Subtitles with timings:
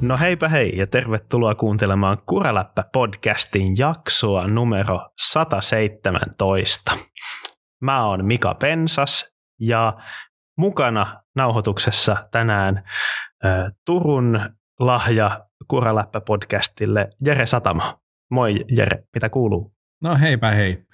[0.00, 6.92] No heipä hei ja tervetuloa kuuntelemaan Kuraläppä-podcastin jaksoa numero 117.
[7.80, 9.96] Mä oon Mika Pensas ja
[10.58, 12.82] mukana nauhoituksessa tänään
[13.86, 14.40] Turun
[14.80, 17.98] lahja Kuraläppä-podcastille Jere Satama.
[18.30, 19.74] Moi Jere, mitä kuuluu?
[20.02, 20.86] No heipä hei.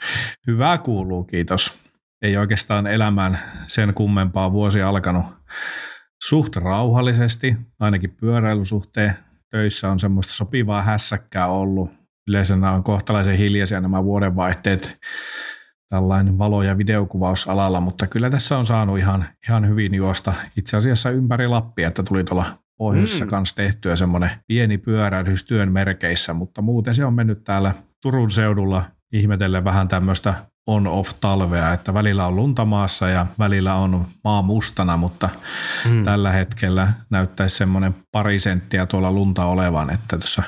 [0.47, 1.83] Hyvää kuuluu, kiitos.
[2.23, 5.25] Ei oikeastaan elämään sen kummempaa vuosi alkanut
[6.23, 9.15] suht rauhallisesti, ainakin pyöräilysuhteen
[9.51, 11.91] töissä on semmoista sopivaa hässäkkää ollut.
[12.29, 14.99] Yleensä nämä on kohtalaisen hiljaisia nämä vuodenvaihteet
[15.89, 21.11] tällainen valo- ja videokuvausalalla, mutta kyllä tässä on saanut ihan, ihan hyvin juosta itse asiassa
[21.11, 22.47] ympäri Lappia, että tuli tuolla
[22.79, 23.29] pohjoisessa mm.
[23.29, 28.85] kanssa tehtyä semmoinen pieni pyörähdys työn merkeissä, mutta muuten se on mennyt täällä Turun seudulla
[29.13, 30.35] ihmetellen vähän tämmöistä
[30.67, 35.29] on-off-talvea, että välillä on lunta maassa ja välillä on maa mustana, mutta
[35.89, 36.05] mm.
[36.05, 40.43] tällä hetkellä näyttäisi semmoinen pari senttiä tuolla lunta olevan, että tuossa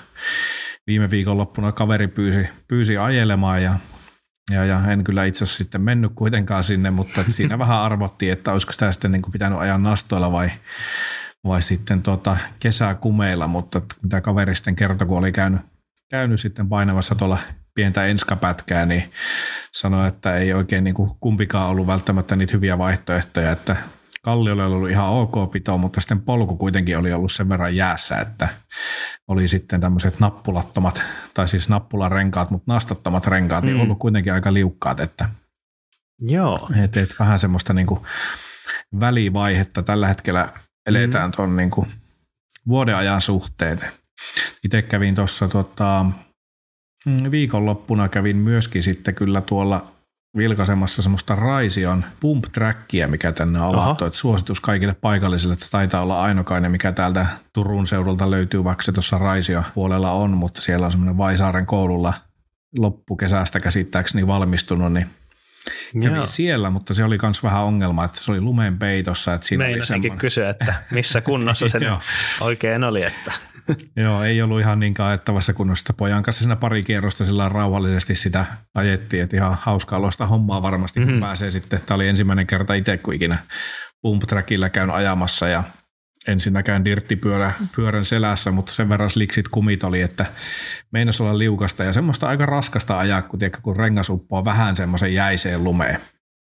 [0.87, 3.75] viime viikonloppuna kaveri pyysi, pyysi ajelemaan ja
[4.51, 8.53] ja, ja en kyllä itse asiassa sitten mennyt kuitenkaan sinne, mutta siinä vähän arvottiin, että
[8.53, 10.51] olisiko sitä sitten niin kuin pitänyt ajaa nastoilla vai,
[11.45, 15.61] vai sitten tota kesäkumeilla, mutta mitä kaveri sitten kertoi, kun oli käynyt,
[16.11, 17.39] käynyt sitten painavassa tuolla
[17.75, 19.13] pientä enskapätkää, niin
[19.73, 23.77] sanoi, että ei oikein niin kuin kumpikaan ollut välttämättä niitä hyviä vaihtoehtoja, että
[24.23, 28.19] Kalliolla oli ollut ihan ok pito, mutta sitten polku kuitenkin oli ollut sen verran jäässä,
[28.19, 28.49] että
[29.29, 31.03] oli sitten tämmöiset nappulattomat,
[31.35, 33.77] tai siis nappularenkaat, mutta nastattomat renkaat, niin mm.
[33.77, 35.29] niin ollut kuitenkin aika liukkaat, että
[36.29, 36.69] Joo.
[36.85, 38.01] Et, et vähän semmoista niin kuin
[39.01, 40.49] välivaihetta tällä hetkellä
[40.87, 41.33] eletään mm.
[41.37, 41.89] tuon niin kuin
[42.69, 43.81] vuoden ajan suhteen.
[44.65, 46.07] Itse kävin tuossa tota,
[47.31, 49.93] viikonloppuna kävin myöskin sitten kyllä tuolla
[50.37, 54.05] vilkaisemassa semmoista Raision pump trackia, mikä tänne on avattu.
[54.05, 58.93] Että suositus kaikille paikallisille, että taitaa olla ainokainen, mikä täältä Turun seudulta löytyy, vaikka se
[58.93, 62.15] tuossa Raisio puolella on, mutta siellä on semmoinen Vaisaaren koululla
[62.79, 65.07] loppukesästä käsittääkseni valmistunut, niin
[66.03, 66.27] kävin Joo.
[66.27, 69.35] siellä, mutta se oli myös vähän ongelma, että se oli lumen peitossa.
[69.35, 70.19] Että siinä oli semmoinen...
[70.19, 71.79] kysyä, että missä kunnossa se
[72.41, 73.05] oikein oli.
[73.05, 73.33] Että.
[73.97, 75.95] Joo, ei ollut ihan niin ajettavassa kunnossa.
[75.97, 81.01] Pojan kanssa siinä pari kierrosta sillä rauhallisesti sitä ajettiin, että ihan hauskaa aloista hommaa varmasti,
[81.01, 81.21] kun mm-hmm.
[81.21, 81.81] pääsee sitten.
[81.87, 83.39] Tämä oli ensimmäinen kerta itse, kun ikinä
[84.03, 85.63] pump trackillä käyn ajamassa ja
[86.29, 90.27] ensinnäkään dirttipyörä pyörän selässä, mutta sen verran sliksit kumit oli, että
[90.93, 95.15] meinas olla liukasta ja semmoista aika raskasta ajaa, kun, tiedä, kun rengas uppoo vähän semmoisen
[95.15, 96.01] jäiseen lumeen.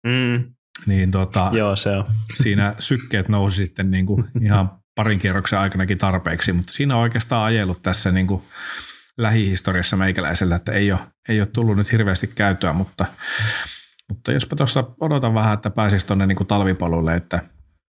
[0.07, 0.43] Mm.
[0.85, 2.05] Niin tota, Joo, se on.
[2.43, 7.45] siinä sykkeet nousi sitten niin kuin ihan parin kierroksen aikanakin tarpeeksi, mutta siinä on oikeastaan
[7.45, 8.43] ajellut tässä niin kuin
[9.17, 13.05] lähihistoriassa meikäläisellä, että ei ole, ei ole tullut nyt hirveästi käyttöä, mutta,
[14.09, 17.39] mutta jospa tuossa odotan vähän, että pääsisi tuonne niin talvipolulle, että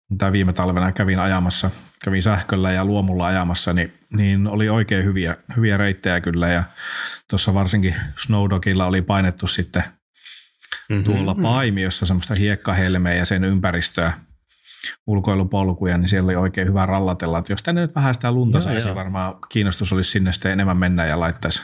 [0.09, 1.71] mitä viime talvena kävin ajamassa,
[2.03, 6.63] kävin sähköllä ja luomulla ajamassa, niin, niin oli oikein hyviä, hyviä reittejä kyllä ja
[7.29, 9.83] tuossa varsinkin Snowdogilla oli painettu sitten
[10.89, 11.03] mm-hmm.
[11.03, 14.13] tuolla Paimiossa semmoista hiekkahelmeä ja sen ympäristöä
[15.07, 17.37] ulkoilupolkuja, niin siellä oli oikein hyvä rallatella.
[17.39, 18.95] Että jos tänne nyt vähän sitä lunta saisi, joo.
[18.95, 21.61] varmaan kiinnostus olisi sinne sitten enemmän mennä ja laittaisi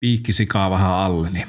[0.00, 1.46] piikkisikaa vähän alle, niin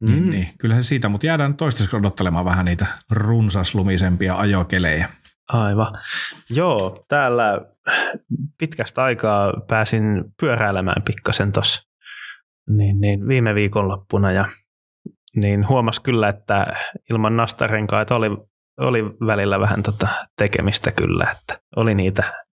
[0.00, 0.10] mm.
[0.10, 5.08] niin, niin, kyllä se siitä, mutta jäädään toistaiseksi odottelemaan vähän niitä runsaslumisempia ajokelejä.
[5.48, 5.92] Aivan.
[6.50, 7.60] Joo, täällä
[8.58, 11.82] pitkästä aikaa pääsin pyöräilemään pikkasen tuossa
[12.68, 14.48] niin, niin, viime viikonloppuna ja
[15.36, 16.66] niin huomas kyllä, että
[17.10, 18.30] ilman nastarenkaita oli
[18.80, 22.44] oli välillä vähän tota tekemistä kyllä, että oli niitä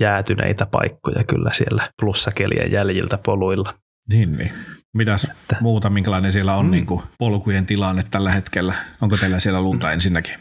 [0.00, 3.74] jäätyneitä paikkoja kyllä siellä plussakelien jäljiltä poluilla.
[4.08, 4.52] Niin, niin.
[4.94, 6.70] Mitäs että, muuta, minkälainen siellä on mm.
[6.70, 8.74] niin kuin polkujen tilanne tällä hetkellä?
[9.00, 10.34] Onko teillä siellä lunta ensinnäkin?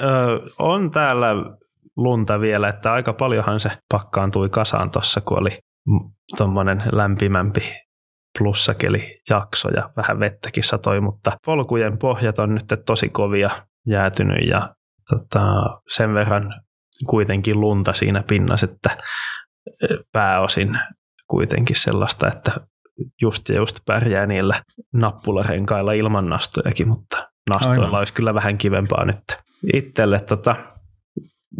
[0.00, 1.28] Öö, on täällä
[1.96, 5.58] lunta vielä, että aika paljonhan se pakkaantui kasaan tuossa, kun oli
[6.36, 7.72] tuommoinen lämpimämpi
[8.38, 13.50] plussakeli jakso ja vähän vettäkin satoi, mutta polkujen pohjat on nyt tosi kovia
[13.86, 14.74] jäätynyt ja
[15.10, 15.44] tota,
[15.88, 16.54] sen verran
[17.06, 18.96] kuitenkin lunta siinä pinnassa, että
[20.12, 20.78] pääosin
[21.26, 22.52] kuitenkin sellaista, että
[23.22, 24.62] just ja just pärjää niillä
[24.94, 27.98] nappularenkailla ilman nastojakin, mutta nastoilla Aivan.
[27.98, 29.45] olisi kyllä vähän kivempaa nyt.
[29.74, 30.56] Itselle tota,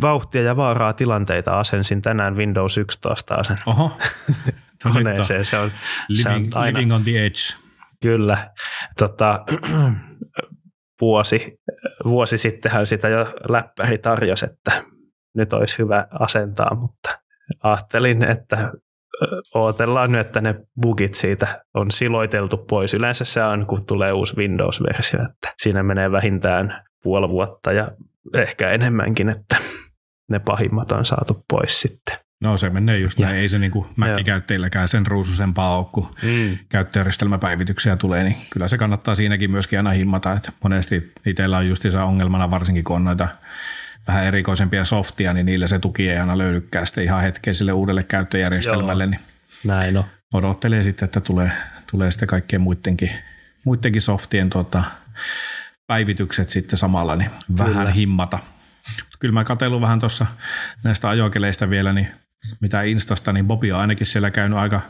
[0.03, 3.59] vauhtia ja vaaraa tilanteita asensin tänään Windows 11 asen.
[3.67, 3.97] Oho.
[4.83, 5.45] Koneeseen.
[5.45, 5.71] Se on,
[6.09, 7.41] living, se on aina, living on the edge.
[8.03, 8.51] Kyllä.
[8.99, 9.45] Tota,
[11.01, 11.59] vuosi,
[12.05, 14.85] vuosi sittenhän sitä jo läppäri tarjosi, että
[15.35, 17.19] nyt olisi hyvä asentaa, mutta
[17.63, 18.73] ajattelin, että
[19.55, 22.95] odotellaan nyt, että ne bugit siitä on siloiteltu pois.
[22.95, 27.89] Yleensä se on, kun tulee uusi Windows-versio, että siinä menee vähintään puoli vuotta ja
[28.35, 29.57] ehkä enemmänkin, että
[30.31, 32.17] ne pahimmat on saatu pois sitten.
[32.41, 36.59] No se menee just näin, ei se niinku Mac-käyttäjilläkään sen ruususempaa ole, kun mm.
[36.69, 42.05] käyttäjärjestelmäpäivityksiä tulee, niin kyllä se kannattaa siinäkin myöskin aina himmata, että monesti itsellä on justiinsa
[42.05, 43.29] ongelmana, varsinkin kun on noita
[44.09, 48.03] vähän erikoisempia softia, niin niillä se tuki ei aina löydykään sitten ihan hetken sille uudelle
[48.03, 49.11] käyttöjärjestelmälle, Joo.
[49.11, 49.21] niin
[49.65, 50.05] Näin on.
[50.35, 51.51] odottelee sitten, että tulee,
[51.91, 53.11] tulee sitten kaikkien muidenkin,
[53.65, 54.85] muidenkin softien tuota,
[55.87, 57.65] päivitykset sitten samalla, niin Kyllä.
[57.65, 58.39] vähän himmata.
[59.19, 60.27] Kyllä mä katsellut vähän tuossa
[60.85, 62.09] näistä ajokeleistä vielä, niin
[62.61, 64.81] mitä Instasta, niin Bobi on ainakin siellä käynyt aika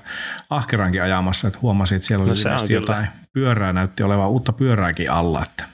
[0.50, 5.42] ahkerankin ajamassa, että huomasi, että siellä oli no, jotain pyörää, näytti olevan uutta pyörääkin alla.
[5.42, 5.64] Että.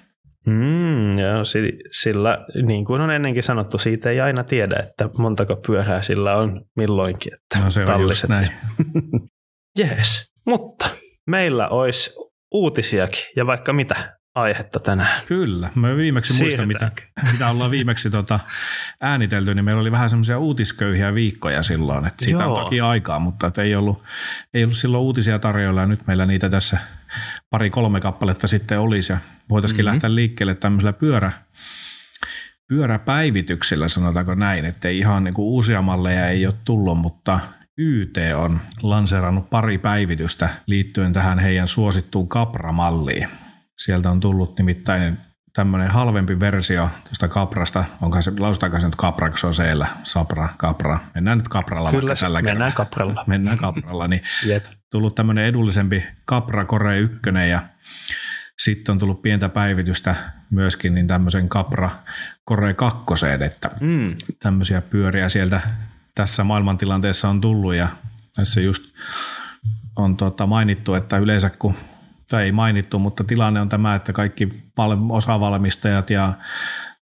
[0.46, 1.44] Mm, ja
[1.90, 6.64] sillä, niin kuin on ennenkin sanottu, siitä ei aina tiedä, että montako pyörää sillä on
[6.76, 7.34] milloinkin.
[7.34, 8.48] Että no se on just näin.
[9.78, 10.90] Jees, mutta
[11.30, 12.10] meillä olisi
[12.54, 15.22] uutisiakin ja vaikka mitä aihetta tänään.
[15.26, 15.70] Kyllä.
[15.74, 16.90] Mä viimeksi muistan, mitä,
[17.32, 18.40] mitä ollaan viimeksi tota
[19.00, 22.06] äänitelty, niin meillä oli vähän semmoisia uutisköyhiä viikkoja silloin.
[22.06, 22.54] Että siitä Joo.
[22.54, 24.02] on toki aikaa, mutta ei, ollut,
[24.54, 26.78] ei ollut silloin uutisia tarjolla ja nyt meillä niitä tässä
[27.50, 29.12] pari-kolme kappaletta sitten olisi.
[29.12, 29.18] Ja
[29.50, 29.86] voitaisiin mm-hmm.
[29.86, 31.32] lähteä liikkeelle tämmöisellä pyörä,
[32.68, 37.40] pyöräpäivityksillä, sanotaanko näin, että ihan niin kuin uusia malleja ei ole tullut, mutta
[37.78, 43.28] YT on lanseerannut pari päivitystä liittyen tähän heidän suosittuun Capra-malliin.
[43.84, 45.18] Sieltä on tullut nimittäin
[45.52, 47.84] tämmöinen halvempi versio tuosta Caprasta.
[48.02, 49.86] Onko se, lausutaanko se nyt Capra, kun se on siellä?
[50.04, 50.98] Sapra, Capra.
[51.14, 52.84] Mennään nyt Capralla Kyllä, tällä mennään kertaa.
[52.84, 53.24] Capralla.
[53.32, 54.08] mennään Capralla.
[54.08, 54.64] Niin Jep.
[54.90, 57.20] tullut tämmöinen edullisempi Capra Core 1
[57.50, 57.60] ja
[58.58, 60.14] sitten on tullut pientä päivitystä
[60.50, 61.90] myöskin niin tämmöisen Capra
[62.48, 63.04] Core 2,
[63.44, 64.16] että mm.
[64.42, 65.60] tämmöisiä pyöriä sieltä
[66.14, 67.88] tässä maailmantilanteessa on tullut ja
[68.36, 68.82] tässä just
[69.96, 71.74] on tota mainittu, että yleensä kun
[72.32, 74.48] tai ei mainittu, mutta tilanne on tämä, että kaikki
[75.10, 76.32] osavalmistajat ja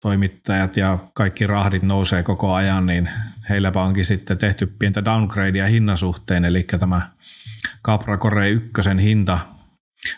[0.01, 3.09] toimittajat ja kaikki rahdit nousee koko ajan, niin
[3.49, 7.01] heilläpä onkin sitten tehty pientä downgradea hinnan suhteen, eli tämä
[7.85, 8.71] Capra Core 1
[9.01, 9.39] hinta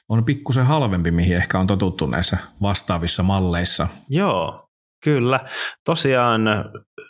[0.10, 3.88] on pikkusen halvempi, mihin ehkä on totuttu näissä vastaavissa malleissa.
[4.10, 4.68] Joo,
[5.04, 5.40] kyllä.
[5.86, 6.42] Tosiaan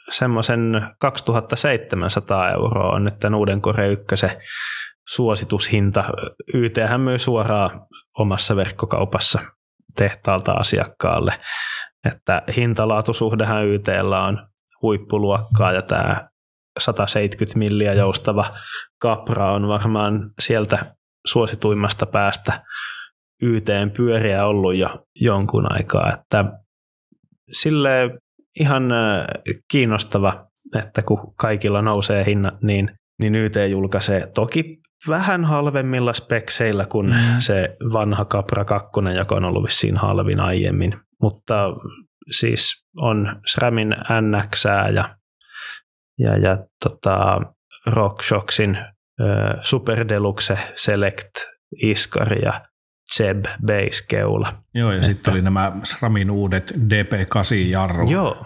[0.09, 4.05] semmoisen 2700 euroa on nyt tämän uuden Core 1
[5.07, 6.03] suositushinta.
[6.53, 7.71] YThän myy suoraan
[8.17, 9.39] omassa verkkokaupassa
[9.95, 11.33] tehtaalta asiakkaalle.
[12.05, 14.47] Että hintalaatusuhdehan YTllä on
[14.81, 16.29] huippuluokkaa ja tämä
[16.79, 18.45] 170 milliä joustava
[19.03, 20.95] Capra on varmaan sieltä
[21.27, 22.63] suosituimmasta päästä
[23.41, 26.45] YTn pyöriä ollut jo jonkun aikaa, että
[27.51, 28.19] sille
[28.59, 28.83] ihan
[29.71, 30.47] kiinnostava,
[30.79, 37.39] että kun kaikilla nousee hinnat, niin, niin YT julkaisee toki vähän halvemmilla spekseillä kuin mm.
[37.39, 40.93] se vanha Capra 2, joka on ollut vissiin halvin aiemmin.
[41.21, 41.69] Mutta
[42.31, 43.89] siis on SRAMin
[44.21, 45.15] NX ja,
[46.19, 47.41] ja, ja tota,
[47.85, 48.87] RockShoxin äh,
[49.61, 51.31] Super Deluxe Select
[51.83, 52.61] Iskari ja
[53.17, 54.53] Zeb Base-keula.
[54.73, 58.45] Joo, ja sitten oli nämä SRAMin uudet DP8-jarrut, Joo.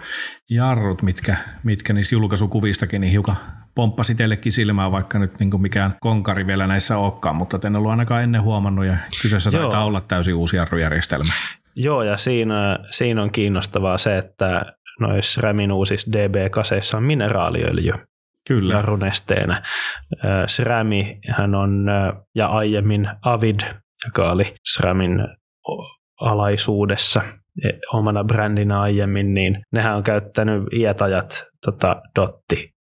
[0.50, 3.36] jarrut, mitkä, mitkä niistä julkaisukuvistakin niin hiukan
[3.76, 8.24] pomppasi teillekin silmään, vaikka nyt niin mikään konkari vielä näissä olekaan, mutta en ollut ainakaan
[8.24, 9.62] ennen huomannut, ja kyseessä Joo.
[9.62, 11.34] taitaa olla täysin uusi jarrujärjestelmä.
[11.76, 14.62] Joo, ja siinä, siinä on kiinnostavaa se, että
[15.00, 17.94] noissa SRAMin uusissa DB-kaseissa on mineraaliöljy.
[18.48, 18.74] Kyllä.
[18.74, 19.64] jarrunesteenä.
[20.48, 21.86] SRAMi hän on,
[22.36, 23.60] ja aiemmin Avid
[24.06, 25.28] joka oli SRAMin
[26.22, 27.22] alaisuudessa
[27.66, 32.02] e, omana brändinä aiemmin, niin nehän on käyttänyt ietajat tota,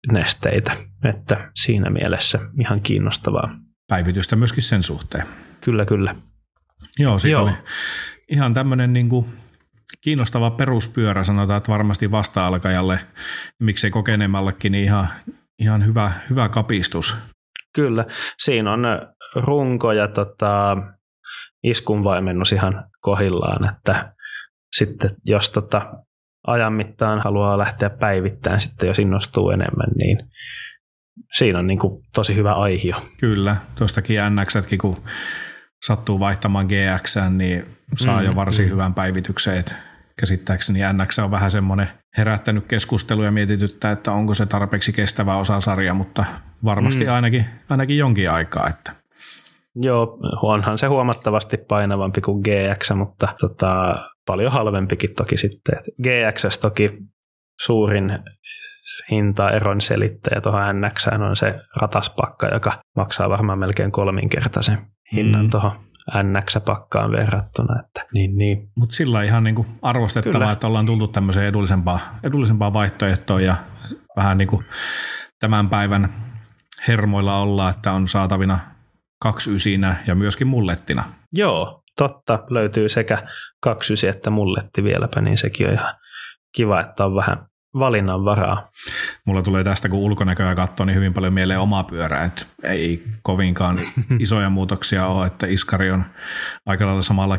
[0.07, 0.71] dotti-nesteitä,
[1.03, 3.49] että siinä mielessä ihan kiinnostavaa.
[3.87, 5.25] Päivitystä myöskin sen suhteen.
[5.61, 6.15] Kyllä, kyllä.
[6.99, 7.43] Joo, siitä Joo.
[7.43, 7.51] oli
[8.31, 9.25] ihan tämmöinen niin kuin
[10.03, 12.99] kiinnostava peruspyörä, sanotaan, että varmasti vasta-alkajalle,
[13.59, 15.07] miksei kokeneemmallekin, niin ihan,
[15.59, 17.17] ihan hyvä, hyvä kapistus.
[17.75, 18.05] Kyllä,
[18.39, 18.85] siinä on
[19.35, 20.77] runko ja tota,
[21.63, 24.15] iskunvaimennus ihan kohillaan, että
[24.75, 25.93] sitten jos tota
[26.47, 30.17] ajan mittaan haluaa lähteä päivittämään sitten, jos innostuu enemmän, niin
[31.37, 32.95] siinä on niin kuin tosi hyvä aihio.
[33.19, 34.97] Kyllä, tuostakin NX, kun
[35.85, 37.65] sattuu vaihtamaan GX, niin
[37.97, 38.71] saa mm, jo varsin mm.
[38.71, 39.75] hyvän päivityksen, että
[40.19, 45.93] käsittääkseni NX on vähän semmoinen herättänyt keskustelua ja mietityttää, että onko se tarpeeksi kestävä osasarja,
[45.93, 46.25] mutta
[46.65, 47.11] varmasti mm.
[47.11, 48.67] ainakin, ainakin jonkin aikaa.
[48.69, 48.91] Että.
[49.75, 53.95] Joo, onhan se huomattavasti painavampi kuin GX, mutta tota,
[54.27, 55.75] paljon halvempikin toki sitten.
[56.03, 56.89] GX toki
[57.61, 58.19] suurin
[59.11, 64.77] hintaeron selittäjä tuohon NX on se rataspakka, joka maksaa varmaan melkein kolminkertaisen
[65.13, 65.49] hinnan mm.
[65.49, 65.71] tuohon
[66.23, 67.79] NX-pakkaan verrattuna.
[67.79, 68.69] Että, niin, niin.
[68.77, 70.51] Mutta sillä ihan niinku arvostettavaa, Kyllä.
[70.51, 73.55] että ollaan tultu tämmöiseen edullisempaan, edullisempaan vaihtoehtoon ja
[74.15, 74.65] vähän niin kuin
[75.39, 76.09] tämän päivän
[76.87, 78.59] hermoilla olla, että on saatavina
[79.21, 81.03] kaksi ysinä ja myöskin mullettina.
[81.33, 82.43] Joo, totta.
[82.49, 83.17] Löytyy sekä
[83.59, 85.95] kaksi ysi että mulletti vieläpä, niin sekin on ihan
[86.55, 87.45] kiva, että on vähän
[87.79, 88.69] valinnan varaa.
[89.25, 93.79] Mulla tulee tästä, kun ulkonäköä katsoo, niin hyvin paljon mieleen omaa pyörää, että ei kovinkaan
[94.19, 96.03] isoja muutoksia ole, että Iskari on
[96.65, 97.37] aika lailla samalla,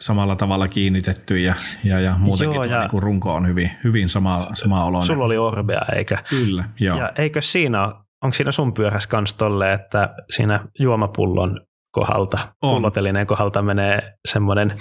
[0.00, 1.54] samalla tavalla kiinnitetty ja,
[1.84, 5.06] ja, ja muutenkin joo, ja niin runko on hyvin, hyvin sama, sama oloinen.
[5.06, 6.16] Sulla oli Orbea, eikä?
[6.28, 6.98] Kyllä, joo.
[6.98, 7.82] Ja eikö siinä,
[8.22, 11.60] onko siinä sun pyörässä kanssa tolle, että siinä juomapullon
[11.92, 12.74] kohdalta, on.
[12.74, 14.76] pullotelineen kohdalta menee semmoinen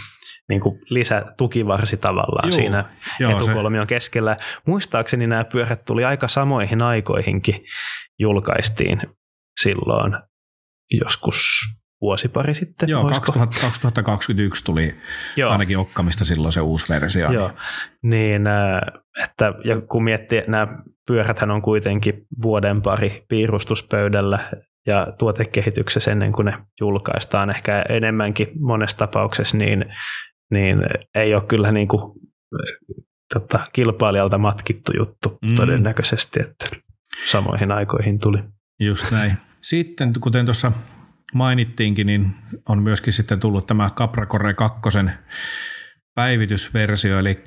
[0.50, 2.86] niin kuin lisätukivarsi tavallaan Joo, siinä
[3.20, 3.90] joo, etukolmion se.
[3.96, 4.38] keskellä.
[4.68, 7.56] Muistaakseni nämä pyörät tuli aika samoihin aikoihinkin
[8.20, 9.02] julkaistiin
[9.62, 10.14] silloin
[10.92, 11.60] joskus
[12.02, 12.90] vuosi pari sitten.
[12.90, 14.96] Joo, 2000, 2021 tuli
[15.38, 15.52] Joo.
[15.52, 17.32] ainakin Okkamista silloin se uusi versio.
[17.32, 17.52] Joo,
[18.04, 18.82] niin, äh,
[19.24, 20.68] että, ja kun miettii, nämä
[21.08, 24.40] pyöräthän on kuitenkin vuoden pari piirustuspöydällä
[24.88, 29.86] ja tuotekehityksessä ennen kuin ne julkaistaan ehkä enemmänkin monessa tapauksessa, niin
[30.52, 30.80] niin
[31.16, 32.02] ei ole kyllä niin kuin,
[33.34, 35.56] tota, kilpailijalta matkittu juttu mm.
[35.56, 36.78] todennäköisesti, että
[37.26, 38.38] samoihin aikoihin tuli.
[38.80, 39.38] Just näin.
[39.62, 40.72] Sitten kuten tuossa
[41.34, 42.32] mainittiinkin, niin
[42.70, 44.80] on myöskin sitten tullut tämä Capracore 2
[46.16, 47.44] päivitysversio, eli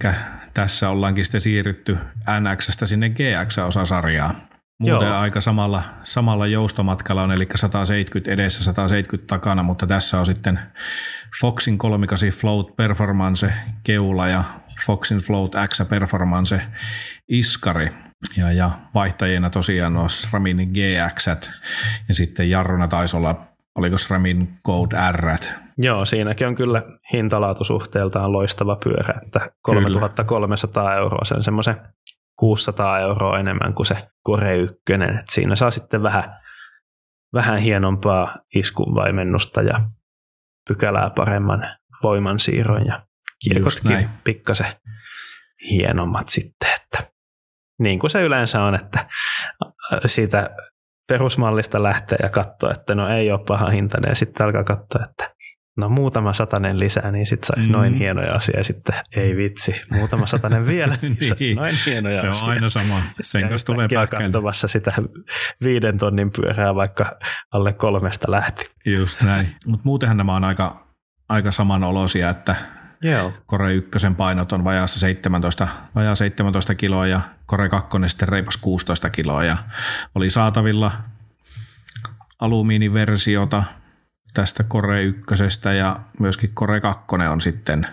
[0.55, 1.99] tässä ollaankin sitten siirrytty
[2.41, 4.35] NXstä sinne GX-osasarjaan.
[4.81, 5.19] Muuten Joo.
[5.19, 10.61] aika samalla, samalla joustomatkalla on, eli 170 edessä, 170 takana, mutta tässä on sitten
[11.41, 13.53] Foxin 38 Float Performance
[13.85, 14.45] keula ja
[14.87, 16.61] Foxin Float X Performance
[17.29, 17.91] iskari.
[18.37, 21.27] Ja, ja vaihtajina tosiaan on SRAMin GX
[22.09, 23.37] ja sitten jarruna taisi olla,
[23.75, 25.39] oliko SRAMin Code R.
[25.79, 30.97] Joo, siinäkin on kyllä hintalaatusuhteeltaan loistava pyörä, että 3300 kyllä.
[30.97, 31.77] euroa sen semmoisen
[32.37, 34.77] 600 euroa enemmän kuin se Core 1.
[35.19, 36.41] Et siinä saa sitten vähän,
[37.35, 39.81] vähän hienompaa iskunvaimennusta ja
[40.69, 43.07] pykälää paremman voimansiirron ja
[43.45, 44.73] kiekotkin pikkasen
[45.71, 46.71] hienommat sitten.
[46.83, 47.13] Että
[47.79, 49.09] niin kuin se yleensä on, että
[50.07, 50.51] siitä
[51.09, 55.34] perusmallista lähtee ja katsoo, että no ei ole paha hintainen ja sitten alkaa katsoa, että
[55.77, 57.73] no muutama satanen lisää, niin sitten saisi mm.
[57.73, 61.57] noin hienoja asia ja sitten ei vitsi, muutama satanen vielä, niin, niin.
[61.57, 64.93] noin hienoja Se on aina sama, sen kanssa tulee katsomassa sitä
[65.63, 67.19] viiden tonnin pyörää vaikka
[67.53, 68.71] alle kolmesta lähti.
[68.87, 70.87] Just näin, mutta muutenhan nämä on aika,
[71.29, 72.57] aika samanolosia, että
[73.03, 73.33] Joo.
[73.47, 79.11] Kore 1 painot on vajaassa 17, vajaa 17 kiloa ja Kore 2 sitten reipas 16
[79.11, 79.57] kiloa ja
[80.15, 80.93] oli saatavilla
[82.41, 83.65] alumiiniversiota,
[84.35, 85.25] tästä Kore 1
[85.79, 87.87] ja myöskin Kore 2 on sitten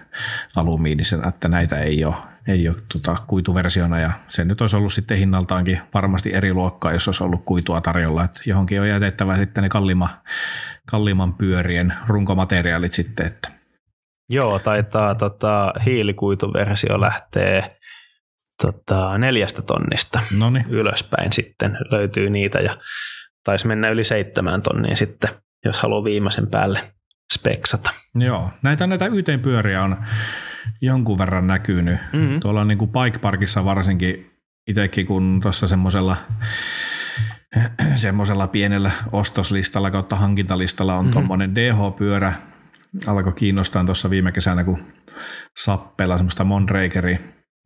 [0.56, 2.16] alumiinisen, että näitä ei ole,
[2.48, 7.08] ei ole tota, kuituversiona ja se nyt olisi ollut sitten hinnaltaankin varmasti eri luokkaa, jos
[7.08, 10.10] olisi ollut kuitua tarjolla, että johonkin on jätettävä sitten ne kallima,
[10.88, 13.26] kalliimman pyörien runkomateriaalit sitten.
[13.26, 13.50] Että.
[14.30, 17.78] Joo, taitaa tota, hiilikuituversio lähtee
[18.62, 20.66] tota, neljästä tonnista Noniin.
[20.70, 22.78] ylöspäin sitten löytyy niitä ja
[23.44, 25.30] taisi mennä yli seitsemään tonniin sitten
[25.66, 26.94] jos haluaa viimeisen päälle
[27.34, 27.90] speksata.
[28.16, 29.98] Joo, näitä, näitä YT-pyöriä on
[30.82, 32.00] jonkun verran näkynyt.
[32.14, 32.40] Mm-hmm.
[32.40, 34.32] Tuolla niin kuin Bike Parkissa varsinkin
[34.68, 36.18] itsekin, kun tuossa semmoisella
[37.96, 41.14] semmoisella pienellä ostoslistalla kautta hankintalistalla on mm-hmm.
[41.14, 42.34] tuommoinen DH-pyörä,
[43.08, 44.80] alkoi kiinnostaa tuossa viime kesänä, kun
[45.60, 47.20] Sappella semmoista Mondrakeria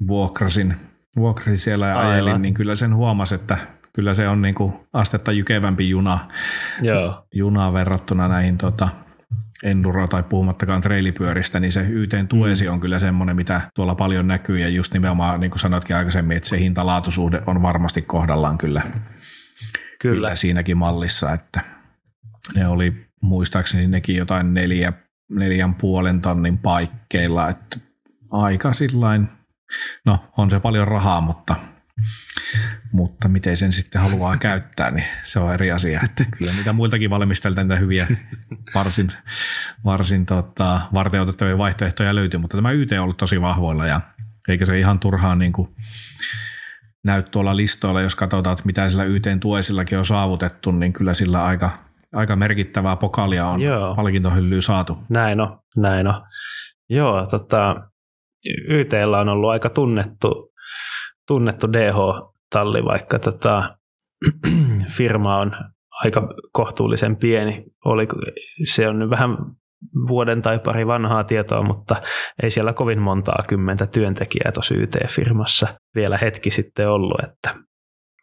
[0.07, 0.75] vuokrasin,
[1.17, 3.57] vuokrasin siellä ja ajelin, niin kyllä sen huomasi, että
[3.95, 6.19] kyllä se on niin kuin astetta jykevämpi juna,
[6.81, 7.25] Joo.
[7.33, 8.89] juna verrattuna näihin tota,
[9.63, 12.73] enduro- tai puhumattakaan trailipyöristä, niin se YTn tuesi mm.
[12.73, 16.49] on kyllä semmoinen, mitä tuolla paljon näkyy, ja just nimenomaan, niin kuin sanoitkin aikaisemmin, että
[16.49, 19.05] se hintalaatusuhde on varmasti kohdallaan kyllä, kyllä.
[20.01, 21.61] kyllä siinäkin mallissa, että
[22.55, 24.93] ne oli muistaakseni nekin jotain neljä,
[25.31, 27.77] neljän puolen tonnin paikkeilla, että
[28.31, 29.27] aika sillain,
[30.05, 31.55] no on se paljon rahaa, mutta
[32.91, 36.01] mutta miten sen sitten haluaa käyttää, niin se on eri asia.
[36.03, 38.07] Että kyllä niitä muiltakin valmistajilta niitä hyviä,
[38.75, 39.11] varsin,
[39.85, 44.01] varsin tota, varteutettavia vaihtoehtoja löytyy, mutta tämä YT on ollut tosi vahvoilla ja
[44.47, 45.75] eikä se ihan turhaan niin kuin
[47.05, 51.45] näy tuolla listoilla, jos katsotaan, että mitä sillä YTn tuesillakin on saavutettu, niin kyllä sillä
[51.45, 51.69] aika,
[52.13, 53.95] aika merkittävää pokalia on Joo.
[53.95, 54.97] palkintohyllyä saatu.
[55.09, 56.21] Näin on, näin on.
[56.89, 57.75] Joo, tota,
[58.69, 60.55] YTllä on ollut aika tunnettu
[61.27, 61.73] tunnettu
[62.45, 63.77] DH-talli, vaikka tota,
[64.97, 65.51] firma on
[66.03, 67.63] aika kohtuullisen pieni.
[67.85, 68.07] Oli,
[68.65, 69.37] se on vähän
[70.07, 71.95] vuoden tai pari vanhaa tietoa, mutta
[72.43, 77.55] ei siellä kovin montaa kymmentä työntekijää tuossa YT-firmassa vielä hetki sitten ollut, että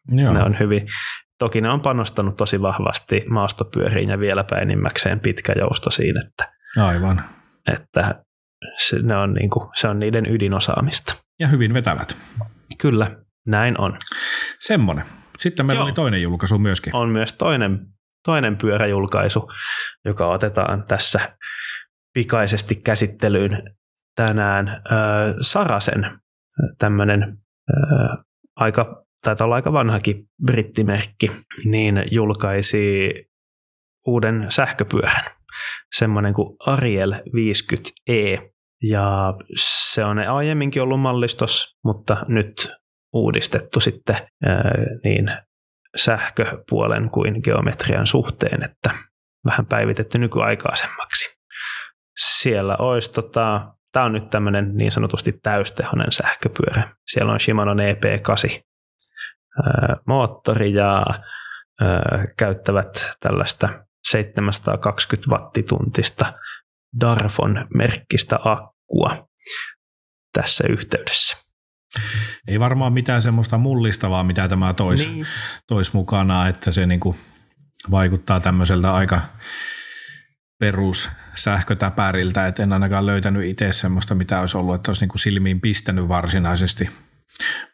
[0.08, 0.32] Joo.
[0.32, 0.88] Ne on hyvin.
[1.38, 6.52] Toki ne on panostanut tosi vahvasti maastopyöriin ja vieläpä enimmäkseen pitkä jousto siinä, että,
[6.86, 7.22] Aivan.
[7.72, 8.24] että
[8.78, 11.14] se, ne on niinku, se on niiden ydinosaamista.
[11.40, 12.16] Ja hyvin vetävät.
[12.78, 13.96] Kyllä, näin on.
[14.66, 15.04] Semmonen.
[15.38, 15.84] Sitten meillä Joo.
[15.84, 16.96] oli toinen julkaisu myöskin.
[16.96, 17.86] On myös toinen,
[18.24, 19.50] toinen pyöräjulkaisu,
[20.04, 21.36] joka otetaan tässä
[22.14, 23.62] pikaisesti käsittelyyn
[24.16, 24.68] tänään.
[24.68, 24.92] Ö,
[25.40, 26.18] Sarasen,
[26.78, 27.38] tämmöinen
[28.56, 31.30] aika, taitaa olla aika vanhakin brittimerkki,
[31.64, 33.12] niin julkaisi
[34.06, 35.24] uuden sähköpyörän,
[35.96, 38.52] semmoinen kuin Ariel 50e.
[38.90, 42.72] Ja se on aiemminkin ollut mallistos, mutta nyt
[43.12, 44.16] uudistettu sitten
[45.04, 45.36] niin
[45.96, 48.90] sähköpuolen kuin geometrian suhteen, että
[49.46, 51.38] vähän päivitetty nykyaikaisemmaksi.
[52.18, 56.96] Siellä olisi, tota, tämä on nyt tämmöinen niin sanotusti täystehonen sähköpyörä.
[57.06, 58.62] Siellä on Shimano EP8
[59.62, 61.04] ää, moottori ja
[62.38, 66.32] käyttävät tällaista 720 wattituntista
[67.00, 69.28] Darfon merkkistä akkua
[70.32, 71.51] tässä yhteydessä.
[72.48, 75.26] Ei varmaan mitään semmoista mullistavaa, mitä tämä tois, Niin.
[75.66, 77.16] tois mukana, että se niinku
[77.90, 79.20] vaikuttaa tämmöiseltä aika
[80.60, 85.60] perus sähkötäpäriltä, että en ainakaan löytänyt itse semmoista, mitä olisi ollut, että olisi niinku silmiin
[85.60, 86.90] pistänyt varsinaisesti.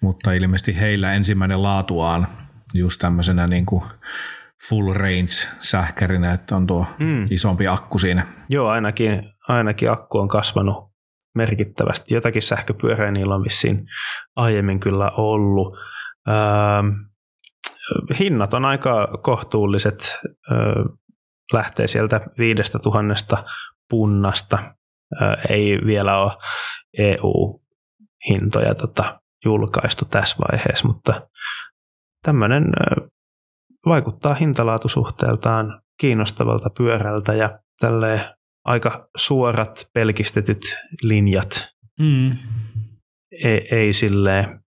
[0.03, 2.27] Mutta ilmeisesti heillä ensimmäinen laatuaan
[2.75, 3.85] just tämmöisenä niinku
[4.69, 7.27] full range sähkärinä, että on tuo Mm.
[7.31, 8.27] isompi akku siinä.
[8.49, 10.88] Joo, ainakin, ainakin akku on kasvanut
[11.39, 12.15] merkittävästi.
[12.15, 13.87] Jotakin sähköpyörää niillä on vissiin
[14.37, 15.77] aiemmin kyllä ollut.
[16.29, 16.89] Ähm,
[18.19, 20.19] hinnat on aika kohtuulliset.
[20.53, 20.59] Äh,
[21.53, 23.45] lähtee sieltä viidestä tuhannesta
[23.91, 24.59] punnasta.
[25.23, 26.33] Äh, ei vielä ole
[26.99, 31.29] EU-hintoja tota, julkaistu tässä vaiheessa, mutta
[32.23, 33.09] tämmöinen äh,
[33.87, 38.21] vaikuttaa hintalaatusuhteeltaan kiinnostavalta pyörältä ja tälleen
[38.69, 41.69] aika suorat pelkistetyt linjat.
[42.01, 42.37] Mm.
[43.45, 44.61] Ei, ei silleen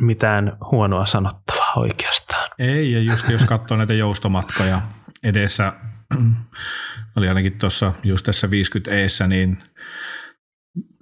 [0.00, 2.50] mitään huonoa sanottavaa oikeastaan.
[2.58, 4.82] Ei, ja just jos katsoo näitä joustomatkoja
[5.22, 5.72] edessä,
[7.16, 9.58] oli ainakin tuossa just tässä 50 eessä, niin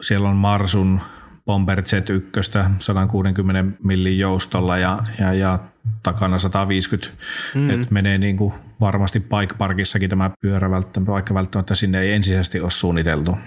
[0.02, 1.00] siellä on Marsun
[1.48, 5.58] Bomber Z1 160 millin joustolla ja, ja, ja
[6.02, 7.18] takana 150,
[7.54, 7.70] Mm.
[7.70, 12.61] että menee niin kuin varmasti bike parkissakin tämä pyörä, välttämättä, vaikka välttämättä sinne ei ensisijaisesti
[12.61, 13.38] ole suunniteltu.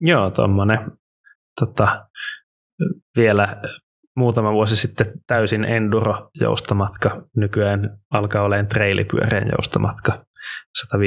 [0.00, 0.78] Joo, tuommoinen
[1.60, 2.06] tota,
[3.16, 3.62] vielä
[4.16, 7.22] muutama vuosi sitten täysin enduro-joustomatka.
[7.36, 10.24] Nykyään alkaa olemaan trailipyörien joustomatka
[10.94, 10.98] 150-160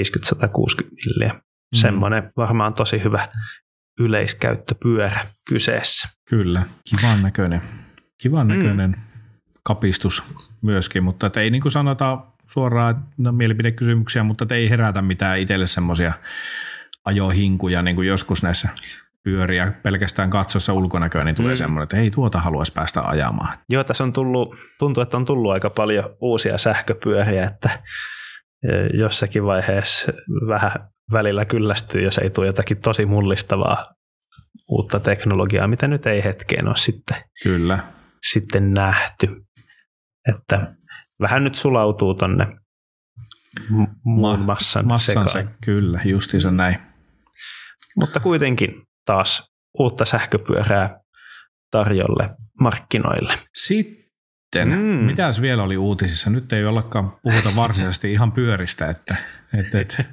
[0.84, 1.34] milliä.
[1.34, 1.42] Mm.
[1.76, 3.28] Semmoinen varmaan tosi hyvä
[4.00, 6.10] yleiskäyttöpyörä kyseessä.
[6.30, 7.62] Kyllä, kivan näköinen.
[8.18, 8.54] Kivan Mm.
[8.54, 8.96] näköinen
[9.64, 10.24] kapistus
[10.62, 15.68] myöskin, mutta että ei niin kuin sanota suoraan no, mielipidekysymyksiä, mutta ei herätä mitään itselle
[15.68, 16.14] semmoisia
[17.06, 18.70] ajohinkuja, niin kuin joskus näissä
[19.24, 21.54] pyöriä pelkästään katsossa ulkonäköä, niin tulee Mm.
[21.54, 21.58] mm.
[21.58, 23.58] semmoinen, että ei tuota haluaisi päästä ajamaan.
[23.70, 27.70] Joo, tässä on tullut, tuntuu, että on tullut aika paljon uusia sähköpyöriä, että
[28.70, 30.12] eh, jossakin vaiheessa
[30.48, 30.72] vähän
[31.12, 33.94] välillä kyllästyy, jos ei tule jotakin tosi mullistavaa
[34.70, 37.80] uutta teknologiaa, mitä nyt ei hetkeen ole sitten, Kyllä.
[38.32, 39.28] sitten nähty.
[40.36, 40.74] Että
[41.22, 42.48] vähän nyt sulautuu tonne
[44.04, 45.56] muun Ma- massan, sekaan.
[45.66, 46.78] kyllä, justiinsa näin.
[47.96, 51.00] Mutta kuitenkin taas uutta sähköpyörää
[51.72, 53.34] tarjolle markkinoille.
[53.56, 54.78] Sitten, mm.
[55.06, 56.30] mitäs vielä oli uutisissa?
[56.30, 59.16] Nyt ei ollakaan puhuta varsinaisesti ihan pyöristä, että,
[59.60, 60.04] että, että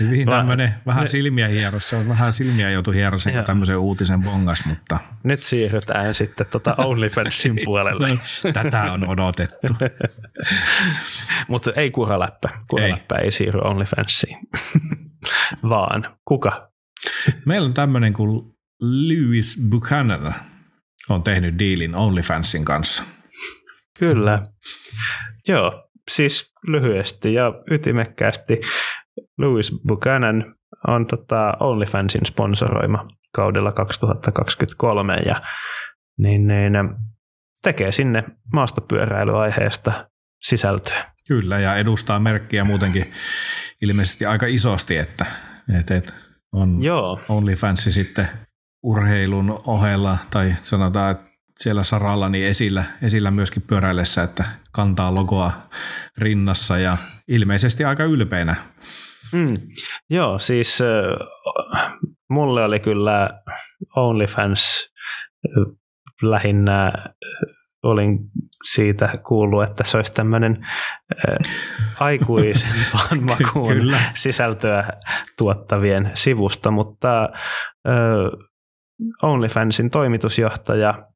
[0.00, 3.40] hyvin Va- tämmöinen vähän ne- silmiä hieros, se on vähän silmiä joutu hierosen, Joo.
[3.42, 8.18] kun tämmöisen uutisen bongas, mutta Nyt siirrytään sitten tuota OnlyFansin puolelle.
[8.52, 9.66] tätä on odotettu.
[11.48, 12.48] Mutta ei kuraläppä.
[12.70, 14.38] Kuraläppä ei, ei siirry OnlyFansiin.
[15.70, 16.70] Vaan kuka?
[17.46, 18.42] Meillä on tämmöinen kuin
[18.82, 20.34] Lewis Buchanan
[21.08, 23.02] on tehnyt diilin OnlyFansin kanssa.
[23.98, 24.42] Kyllä.
[25.48, 28.60] Joo, siis lyhyesti ja ytimekkäästi
[29.38, 30.54] Louis Buchanan
[30.88, 35.42] on tota OnlyFansin sponsoroima kaudella 2023 ja
[36.18, 36.72] niin, niin,
[37.62, 40.08] tekee sinne maastopyöräilyaiheesta
[40.40, 41.12] sisältöä.
[41.28, 43.12] Kyllä, ja edustaa merkkiä muutenkin
[43.82, 45.26] ilmeisesti aika isosti, että,
[45.78, 46.12] että, että
[46.52, 48.28] on Joo, OnlyFans sitten
[48.82, 55.52] urheilun ohella, tai sanotaan, että siellä saralla niin esillä, esillä myöskin pyöräillessä, että kantaa logoa
[56.18, 56.96] rinnassa ja
[57.28, 58.56] ilmeisesti aika ylpeänä.
[59.32, 59.56] Mm.
[60.10, 61.26] Joo, siis äh,
[62.30, 63.30] mulle oli kyllä
[63.96, 64.92] OnlyFans
[65.46, 65.74] äh,
[66.22, 66.92] lähinnä äh,
[67.82, 68.18] olin
[68.72, 70.66] siitä kuullut, että se olisi tämmöinen
[71.28, 71.36] äh,
[72.00, 74.00] aikuisempaan makuun Kyllä.
[74.14, 74.84] sisältöä
[75.38, 77.22] tuottavien sivusta, mutta
[77.88, 78.48] äh,
[79.22, 81.08] OnlyFansin toimitusjohtaja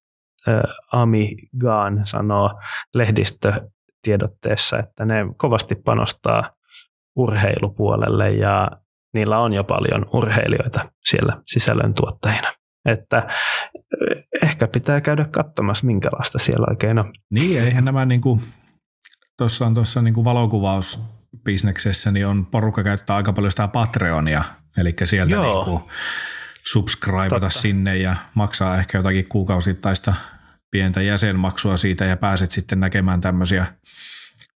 [0.48, 2.50] äh, Ami Gaan sanoo
[2.94, 6.50] lehdistötiedotteessa, että ne kovasti panostaa
[7.16, 8.70] urheilupuolelle ja
[9.14, 12.52] niillä on jo paljon urheilijoita siellä sisällön tuottajina.
[12.88, 13.28] Että
[14.42, 17.12] ehkä pitää käydä katsomassa, minkälaista siellä oikein on.
[17.30, 18.42] Niin, eihän nämä niinku,
[19.38, 24.44] tuossa on tuossa niinku valokuvausbisneksessä, niin on porukka käyttää aika paljon sitä Patreonia,
[24.78, 25.44] eli sieltä Joo.
[25.44, 25.90] niinku
[26.66, 27.60] subscribeata Totta.
[27.60, 30.14] sinne ja maksaa ehkä jotakin kuukausittaista
[30.70, 33.66] pientä jäsenmaksua siitä ja pääset sitten näkemään tämmöisiä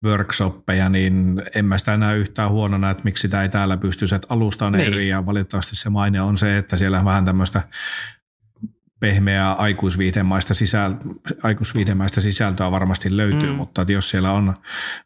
[0.05, 4.27] workshoppeja, niin en mä sitä näe yhtään huonona, että miksi sitä ei täällä pysty, että
[4.31, 4.87] alusta on Niin.
[4.87, 7.63] eri ja valitettavasti se maine on se, että siellä vähän tämmöistä
[9.01, 10.95] pehmeää aikuisviihdemaista, sisäl,
[11.43, 13.57] aikuisviihdemaista sisältöä varmasti löytyy, Mm.
[13.57, 14.57] mutta että jos siellä on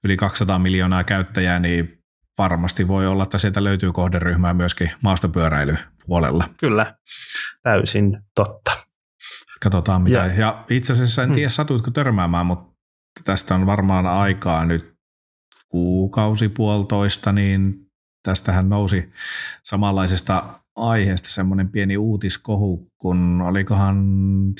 [0.04, 1.98] yli 200 miljoonaa käyttäjää, niin
[2.38, 6.44] varmasti voi olla, että sieltä löytyy kohderyhmää myöskin maastopyöräilypuolella.
[6.60, 6.94] Kyllä,
[7.62, 8.72] täysin totta.
[9.62, 10.16] Katsotaan mitä.
[10.18, 12.70] Ja- Ja, itse asiassa en tiedä satuitko törmäämään, mutta
[13.24, 14.94] tästä on varmaan aikaa nyt
[15.68, 17.74] kuukausi puolitoista, niin
[18.22, 19.10] tästähän nousi
[19.64, 20.44] samanlaisesta
[20.76, 24.04] aiheesta semmoinen pieni uutiskohu, kun olikohan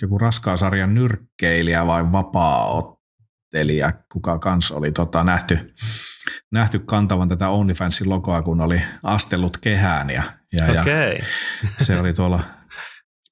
[0.03, 5.75] joku raskaasarjan nyrkkeilijä vai vapaaottelija, kuka kans oli tota nähty,
[6.53, 11.19] nähty kantavan tätä OnlyFansin logoa, kun oli astellut kehään ja, ja, ja okay.
[11.79, 12.41] se oli tuolla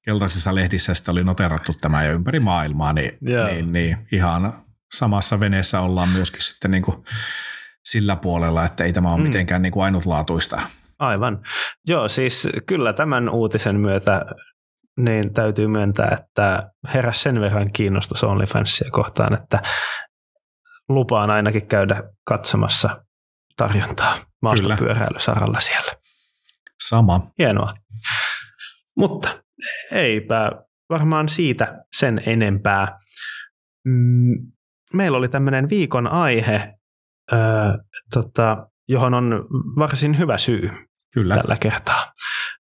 [0.05, 3.47] keltaisissa lehdissä, sitä oli noterattu tämä jo ympäri maailmaa, niin, Joo.
[3.47, 4.53] niin, niin ihan
[4.93, 6.97] samassa veneessä ollaan myöskin sitten niin kuin
[7.85, 9.23] sillä puolella, että ei tämä ole Mm.
[9.23, 9.27] mm.
[9.27, 10.61] mitenkään niin kuin ainutlaatuista.
[10.99, 11.41] aivan.
[11.87, 14.25] Joo, siis kyllä tämän uutisen myötä
[14.99, 19.61] niin täytyy myöntää, että heräs sen verran kiinnostus OnlyFansia kohtaan, että
[20.89, 23.05] lupaan ainakin käydä katsomassa
[23.57, 25.91] tarjontaa maastopyöräilysaralla siellä.
[26.87, 27.31] Sama.
[27.39, 27.73] Hienoa.
[28.97, 29.43] Mutta
[29.91, 30.51] eipä
[30.89, 32.99] varmaan siitä sen enempää.
[34.93, 36.73] Meillä oli tämmöinen viikon aihe,
[37.33, 37.39] öö,
[38.13, 40.69] tota, johon on varsin hyvä syy
[41.13, 41.35] Kyllä.
[41.35, 42.13] tällä kertaa.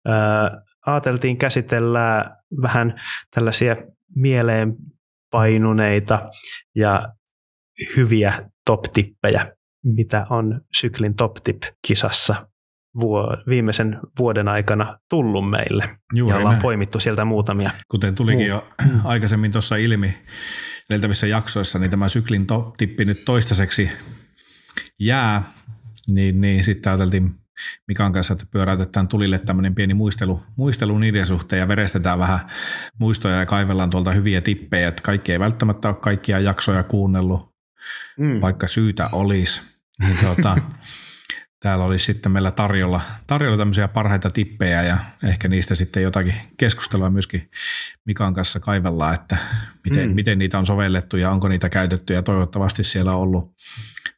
[0.08, 0.14] Öö,
[0.86, 3.02] ajateltiin käsitellä vähän
[3.36, 3.76] tällaisia
[4.16, 4.76] mieleen
[5.32, 6.30] painuneita
[6.76, 7.14] ja
[7.98, 8.34] hyviä
[8.66, 12.48] top-tippejä, mitä on syklin top-tip-kisassa
[13.00, 15.98] vuo, viimeisen vuoden aikana tullut meille.
[16.14, 16.62] Juuri ja ollaan näin.
[16.62, 17.72] poimittu sieltä muutamia.
[17.92, 18.48] Kuten tulikin Muu.
[18.48, 18.68] jo
[19.04, 20.18] aikaisemmin tuossa ilmi
[20.90, 23.92] edeltävissä jaksoissa, niin tämä syklin top-tippi nyt toistaiseksi
[25.00, 25.44] jää,
[26.08, 27.36] niin, niin sitten ajateltiin
[27.88, 32.40] Mikan kanssa, että pyöräytetään tulille tämmöinen pieni muistelu, muistelu niiden suhteen ja verestetään vähän
[33.00, 37.58] muistoja ja kaivellaan tuolta hyviä tippejä, että kaikki ei välttämättä ole kaikkia jaksoja kuunnellut,
[38.18, 38.42] Mm.
[38.42, 39.62] vaikka syytä olisi.
[40.00, 40.58] Niin tuota,
[41.60, 47.10] täällä olisi sitten meillä tarjolla, tarjolla tämmöisiä parhaita tippejä ja ehkä niistä sitten jotakin keskustelua
[47.10, 47.50] myöskin
[48.06, 49.38] Mikan kanssa kaivellaan, että
[49.84, 50.16] miten, Mm.
[50.16, 53.56] miten niitä on sovellettu ja onko niitä käytetty ja toivottavasti siellä on ollut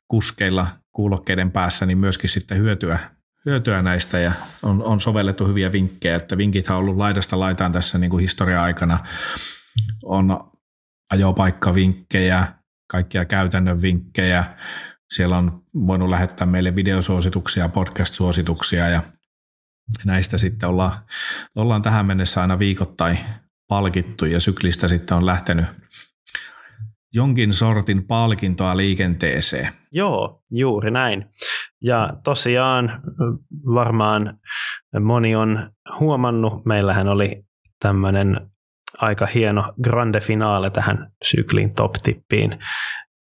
[0.07, 2.99] kuskeilla kuulokkeiden päässä niin myöskin sitten hyötyä,
[3.45, 4.31] hyötyä näistä ja
[4.63, 8.99] on, on sovellettu hyviä vinkkejä, että vinkithän on ollut laidasta laitaan tässä niin kuin historia-aikana.
[10.03, 10.51] On
[11.11, 12.47] ajopaikkavinkkejä,
[12.91, 14.45] kaikkia käytännön vinkkejä.
[15.13, 19.01] Siellä on voinut lähettää meille videosuosituksia, podcast-suosituksia ja
[20.05, 20.91] näistä sitten ollaan,
[21.55, 23.19] ollaan tähän mennessä aina viikoittain
[23.67, 25.65] palkittu ja syklistä sitten on lähtenyt
[27.13, 29.69] jonkin sortin palkintoa liikenteeseen.
[29.91, 31.25] Joo, juuri näin.
[31.81, 33.01] Ja tosiaan
[33.65, 34.39] varmaan
[34.99, 37.43] moni on huomannut, meillähän oli
[37.79, 38.51] tämmöinen
[38.97, 42.59] aika hieno grande finale tähän syklin top-tippiin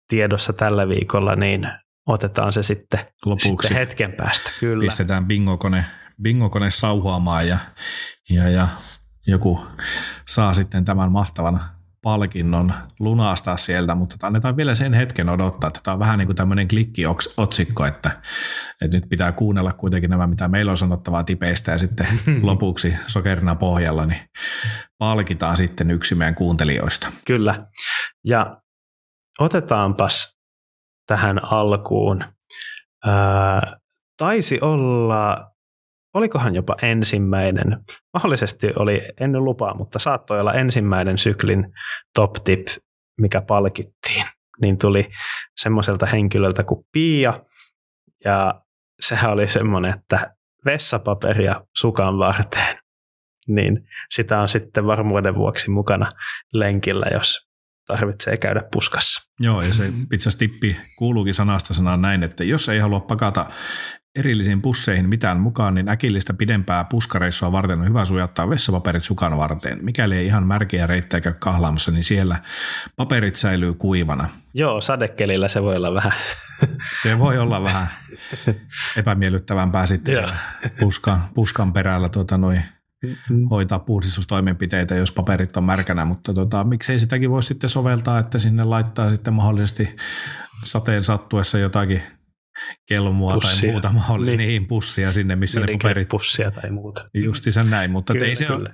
[0.10, 1.68] tiedossa tällä viikolla, niin
[2.08, 4.52] otetaan se sitten, Lopuksi sitten hetken päästä.
[4.60, 4.82] Kyllä.
[4.82, 5.86] pistetään bingokone,
[6.22, 7.58] bingokone sauhuamaan ja,
[8.30, 8.68] ja, ja
[9.28, 9.66] joku
[10.28, 11.60] saa sitten tämän mahtavan
[12.02, 16.36] palkinnon lunastaa sieltä, mutta annetaan vielä sen hetken odottaa, että tämä on vähän niin kuin
[16.36, 18.22] tämmöinen klikkiotsikko, että,
[18.82, 22.08] että nyt pitää kuunnella kuitenkin nämä, mitä meillä on sanottavaa tipeistä ja sitten
[22.42, 24.22] lopuksi sokerina pohjalla, niin
[24.98, 27.12] palkitaan sitten yksi meidän kuuntelijoista.
[27.26, 27.68] Kyllä.
[28.26, 28.62] Ja
[29.40, 30.40] otetaanpas
[31.08, 32.24] tähän alkuun.
[33.06, 33.80] Ää,
[34.18, 35.52] taisi olla,
[36.14, 41.74] olikohan jopa ensimmäinen, mahdollisesti oli ennen lupaa, mutta saattoi olla ensimmäinen syklin
[42.16, 42.68] top tip,
[43.22, 44.26] mikä palkittiin.
[44.62, 45.08] Niin tuli
[45.58, 47.44] semmoiselta henkilöltä kuin Pia,
[48.26, 48.62] ja
[49.00, 52.80] sehän oli semmoinen, että vessapaperia sukan varteen.
[53.48, 56.12] Niin sitä on sitten varmuuden vuoksi mukana
[56.54, 57.49] lenkillä, jos
[57.98, 59.30] tarvitsee käydä puskassa.
[59.40, 63.46] Joo, ja se pizzastippi kuuluukin sanasta sanaan näin, että jos ei halua pakata
[64.16, 69.86] erillisiin pusseihin mitään mukaan, niin äkillistä pidempää puskareissua varten on hyvä sujattaa vessapaperit sukan varteen.
[69.86, 72.38] Mikäli ei ihan märkiä reittejä käy kahlaamassa, niin siellä
[72.96, 74.30] paperit säilyy kuivana.
[74.54, 76.14] Joo, sadekelillä se voi olla vähän.
[77.02, 77.88] Se voi olla vähän
[78.98, 80.30] epämiellyttävämpää sitten
[80.80, 82.64] puskan, puskan perällä tuota, noin
[83.50, 88.64] hoitaa puhdistustoimenpiteitä, jos paperit on märkänä, mutta tota, miksei sitäkin voi sitten soveltaa, että sinne
[88.64, 89.96] laittaa sitten mahdollisesti
[90.64, 92.02] sateen sattuessa jotakin
[92.88, 93.62] kelmua pussia.
[93.62, 94.48] tai muuta mahdollista, niin.
[94.48, 96.10] niin pussia sinne, missä niin, ne paperit...
[96.10, 97.10] pussia tai muuta.
[97.14, 98.70] Justi sen näin, mutta kyllä, ei, se ole,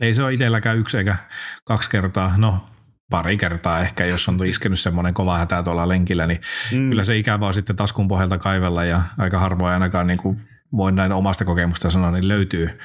[0.00, 1.16] ei se ole itselläkään yksi eikä
[1.64, 2.66] kaksi kertaa, no
[3.10, 6.40] pari kertaa ehkä, jos on iskenyt semmoinen kova hätä tuolla lenkillä, niin
[6.72, 6.88] mm.
[6.88, 10.40] kyllä se ikävä on sitten taskun pohjalta kaivella ja aika harvoin ainakaan niin kuin
[10.76, 12.78] voin näin omasta kokemusta sanoa, niin löytyy,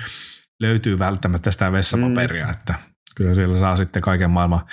[0.60, 2.52] löytyy välttämättä sitä vessapaperia, mm.
[2.52, 2.74] että
[3.16, 4.66] kyllä siellä saa sitten kaiken maailman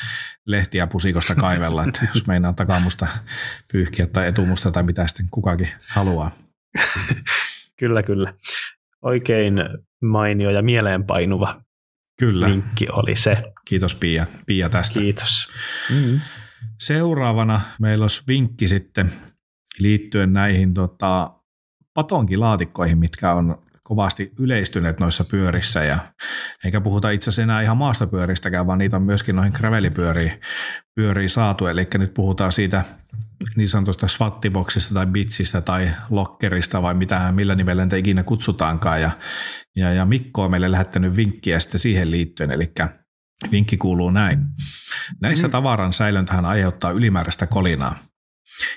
[0.47, 3.07] lehtiä pusikosta kaivella, että jos meinaa takaamusta
[3.73, 6.31] pyyhkiä tai etumusta tai mitä sitten kukakin haluaa.
[7.81, 8.35] kyllä, kyllä.
[9.03, 9.55] Oikein
[10.03, 11.63] mainio ja mieleenpainuva
[12.19, 12.47] kyllä.
[12.47, 13.43] vinkki oli se.
[13.65, 15.01] Kiitos Pia, Pia tästä.
[15.01, 15.49] Kiitos.
[15.91, 16.21] Mm-hmm.
[16.81, 19.13] Seuraavana meillä olisi vinkki sitten
[19.79, 21.31] liittyen näihin tota,
[21.95, 25.99] patonkilaatikkoihin, mitkä on kovasti yleistyneet noissa pyörissä ja
[26.65, 30.41] eikä puhuta itse asiassa enää ihan maastopyöristäkään, vaan niitä on myöskin noihin gravelipyöriin
[30.95, 31.67] pyöriin saatu.
[31.67, 32.85] Eli nyt puhutaan siitä
[33.57, 39.01] niin sanotusta swattiboksista tai bitsistä tai lokkerista vai mitä, millä nimellä niitä ikinä kutsutaankaan.
[39.01, 39.11] Ja,
[39.77, 42.73] ja, ja Mikko on meille lähettänyt vinkkiä sitten siihen liittyen, eli
[43.53, 44.39] vinkki kuuluu näin.
[45.21, 45.51] Näissä mm.
[45.51, 47.99] tavaran säilöntähän aiheuttaa ylimääräistä kolinaa.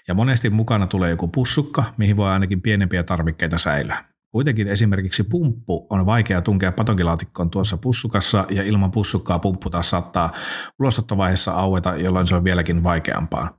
[0.07, 4.14] Ja monesti mukana tulee joku pussukka, mihin voi ainakin pienempiä tarvikkeita säilyä.
[4.35, 10.31] Kuitenkin esimerkiksi pumppu on vaikea tunkea patonkilaatikkoon tuossa pussukassa ja ilman pussukkaa pumppu taas saattaa
[10.79, 13.57] ulosottovaiheessa aueta, jolloin se on vieläkin vaikeampaa.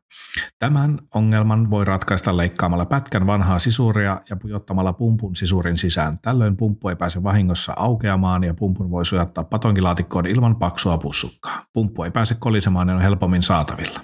[0.58, 6.18] Tämän ongelman voi ratkaista leikkaamalla pätkän vanhaa sisuria ja pujottamalla pumpun sisurin sisään.
[6.22, 11.64] Tällöin pumppu ei pääse vahingossa aukeamaan ja pumpun voi sujattaa patonkilaatikkoon ilman paksua pussukkaa.
[11.72, 14.00] Pumppu ei pääse kolisemaan ja on helpommin saatavilla.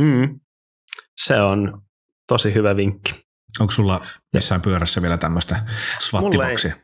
[0.00, 0.40] Mm.
[1.16, 1.82] Se on
[2.28, 3.24] tosi hyvä vinkki.
[3.60, 5.56] Onko sulla missään pyörässä vielä tämmöistä
[5.98, 6.74] svattiboksia?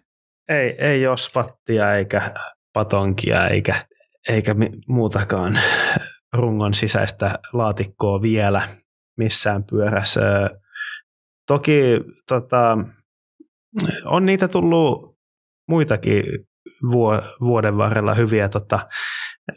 [0.48, 2.34] Ei, ei, ei ole svattia eikä
[2.72, 3.86] patonkia eikä,
[4.28, 4.54] eikä
[4.88, 5.60] muutakaan
[6.32, 8.68] rungon sisäistä laatikkoa vielä
[9.18, 10.20] missään pyörässä.
[11.46, 12.78] Toki tota,
[14.04, 15.18] on niitä tullut
[15.68, 16.24] muitakin
[17.40, 18.88] vuoden varrella hyviä tota,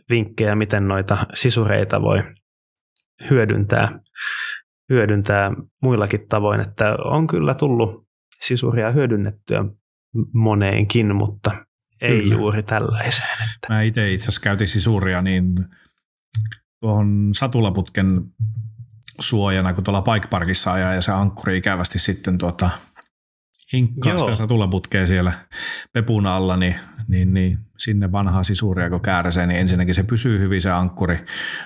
[0.10, 2.24] vinkkejä, miten noita sisureita voi
[3.30, 4.00] hyödyntää
[4.94, 5.52] hyödyntää
[5.82, 8.08] muillakin tavoin, että on kyllä tullut
[8.42, 9.66] sisuria hyödynnettyä
[10.34, 11.52] moneenkin, mutta
[12.02, 12.36] ei kyllä.
[12.36, 13.30] juuri tällaiseen.
[13.56, 13.74] Että.
[13.74, 15.66] Mä itse itse asiassa käytin sisuria niin
[16.80, 18.22] tuohon satulaputken
[19.20, 22.70] suojana, kun tuolla Pike Parkissa ajaa ja se ankkuri ikävästi sitten tuota,
[23.74, 25.34] hinkkaa sitä satulaputkea siellä
[25.94, 26.76] pepun alla, niin,
[27.08, 31.26] niin, niin sinne vanhaa sisuria kun kääräsee, niin ensinnäkin se pysyy hyvin se ankkuri,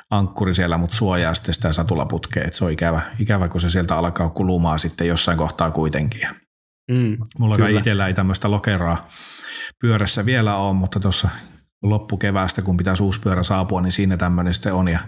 [0.09, 2.43] ankkuri siellä, mutta suojaa sitten sitä satulaputkea.
[2.43, 6.21] Et se on ikävä, ikävä, kun se sieltä alkaa kulumaan sitten jossain kohtaa kuitenkin.
[6.91, 9.09] Mm, Mulla itsellä ei tämmöistä lokeraa
[9.81, 11.29] pyörässä vielä ole, mutta tuossa
[11.83, 14.99] loppukeväästä, kun pitää uusi pyörä saapua, niin siinä tämmöinen sitten on ja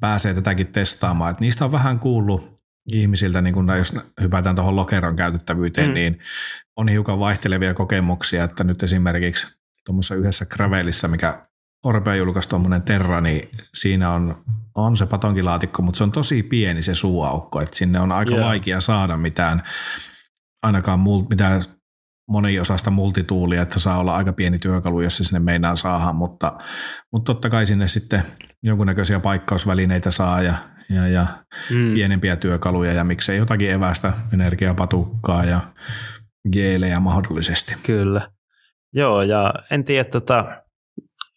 [0.00, 1.30] pääsee tätäkin testaamaan.
[1.30, 2.54] Et niistä on vähän kuullut
[2.92, 5.94] ihmisiltä, niin kun jos hypätään tuohon lokeron käytettävyyteen, mm.
[5.94, 6.18] niin
[6.76, 11.46] on hiukan vaihtelevia kokemuksia, että nyt esimerkiksi tuommoisessa yhdessä Gravelissä, mikä
[11.84, 14.44] Orpea julkaisi tuommoinen Terra, niin siinä on,
[14.74, 18.46] on se patonkilaatikko, mutta se on tosi pieni se suuaukko, että sinne on aika yeah.
[18.46, 19.62] vaikea saada mitään,
[20.62, 21.62] ainakaan mul, mitään
[22.30, 26.58] moniosasta multituulia, että saa olla aika pieni työkalu, jos se sinne meinaa saada, mutta,
[27.12, 28.22] mutta totta kai sinne sitten
[28.62, 30.54] jonkunnäköisiä paikkausvälineitä saa ja,
[30.90, 31.26] ja, ja
[31.70, 31.94] mm.
[31.94, 35.60] pienempiä työkaluja ja miksei jotakin evästä, energiapatukkaa ja
[36.52, 37.74] geelejä mahdollisesti.
[37.82, 38.33] Kyllä.
[38.94, 40.44] Joo, ja en tiedä, tota,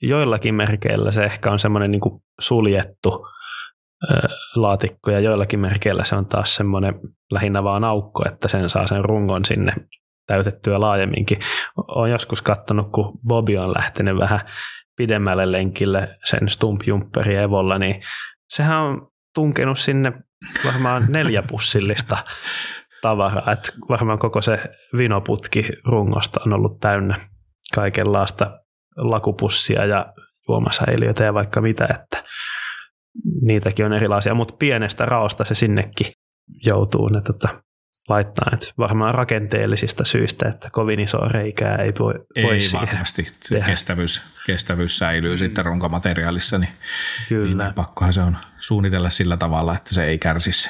[0.02, 3.28] joillakin merkeillä se ehkä on semmoinen niin suljettu
[4.56, 6.94] laatikko ja joillakin merkeillä se on taas semmoinen
[7.32, 9.74] lähinnä vaan aukko, että sen saa sen rungon sinne
[10.28, 11.40] täytettyä laajemminkin.
[11.78, 14.40] Olen joskus katsonut, kun Bobi on lähtenyt vähän
[14.98, 18.02] pidemmälle lenkille sen Stump Jumperi Evolla, niin
[18.50, 20.14] sehän on tunkenut sinne
[20.66, 22.18] varmaan neljä pussillista
[23.02, 24.60] tavaraa, että varmaan koko se
[24.98, 27.30] vinoputki rungosta on ollut täynnä
[27.76, 28.60] kaikenlaista
[28.98, 30.14] lakupussia ja
[30.50, 32.24] juomasäiliöitä ja vaikka mitä, että
[33.42, 36.12] niitäkin on erilaisia, mutta pienestä raosta se sinnekin
[36.66, 37.64] joutuu ne tota,
[38.10, 38.52] laittaa.
[38.54, 43.28] Että varmaan rakenteellisista syistä, että kovin iso reikää ei voi, ei voi varmasti.
[43.66, 45.38] Kestävyys, kestävyys säilyy mm.
[45.38, 46.72] sitten runkomateriaalissa, niin,
[47.30, 47.64] Kyllä.
[47.64, 50.70] niin pakkohan se on suunnitella sillä tavalla, että se ei kärsisi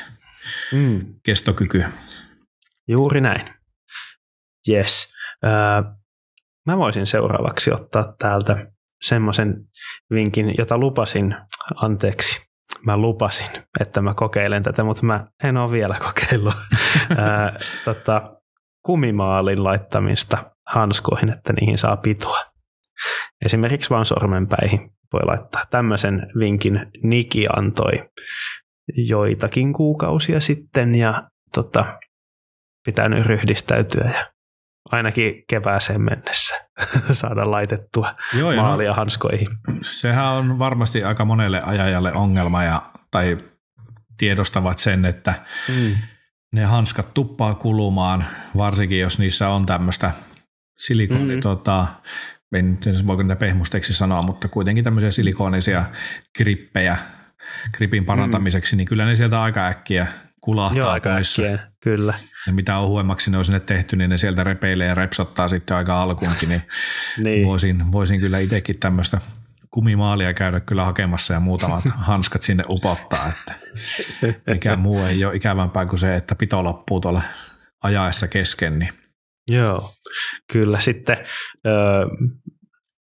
[0.72, 1.06] mm.
[1.24, 1.84] kestokyky.
[2.88, 3.54] Juuri näin.
[4.70, 5.14] Yes.
[6.68, 9.56] Mä voisin seuraavaksi ottaa täältä semmoisen
[10.12, 11.36] vinkin, jota lupasin,
[11.76, 12.48] anteeksi,
[12.86, 16.54] mä lupasin, että mä kokeilen tätä, mutta mä en ole vielä kokeillut
[17.18, 18.38] ää, tota,
[18.86, 22.40] kumimaalin laittamista hanskoihin, että niihin saa pitoa.
[23.46, 25.64] Esimerkiksi vain sormenpäihin voi laittaa.
[25.70, 28.10] Tämmöisen vinkin Niki antoi
[29.08, 32.00] joitakin kuukausia sitten ja tota,
[32.86, 34.37] pitää nyt ryhdistäytyä ja
[34.91, 36.56] ainakin kevääseen mennessä
[37.12, 39.47] saada laitettua Joo, maalia no, hanskoihin.
[39.82, 43.38] Sehän on varmasti aika monelle ajajalle ongelma ja, tai
[44.17, 45.34] tiedostavat sen, että
[45.69, 45.95] mm.
[46.54, 48.26] ne hanskat tuppaa kulumaan,
[48.58, 50.12] varsinkin jos niissä on tämmöistä
[50.78, 51.41] silikoni, mm.
[51.41, 51.88] tota,
[52.54, 55.86] en nyt voiko niitä pehmusteeksi sanoa, mutta kuitenkin tämmöisiä silikonisia
[56.38, 56.97] grippejä
[57.78, 58.78] gripin parantamiseksi, mm.
[58.78, 60.08] niin kyllä ne sieltä aika äkkiä
[60.41, 61.39] kulahtaa Joo, aika pois.
[61.39, 62.13] Äkkiä, kyllä.
[62.48, 66.02] Ja mitä ohuemmaksi ne on sinne tehty, niin ne sieltä repeilee ja repsottaa sitten aika
[66.02, 66.62] alkuunkin, niin,
[67.24, 67.48] niin.
[67.48, 69.22] Voisin, voisin kyllä itsekin tämmöistä
[69.72, 73.54] kumimaalia käydä kyllä hakemassa ja muutamat hanskat sinne upottaa, että
[74.48, 77.22] mikä muu ei ole ikävämpää kuin se, että pito loppuu tuolla
[77.84, 78.80] ajaessa kesken.
[78.80, 78.94] Niin.
[79.50, 79.94] Joo,
[80.52, 81.18] kyllä sitten
[81.66, 81.72] ö,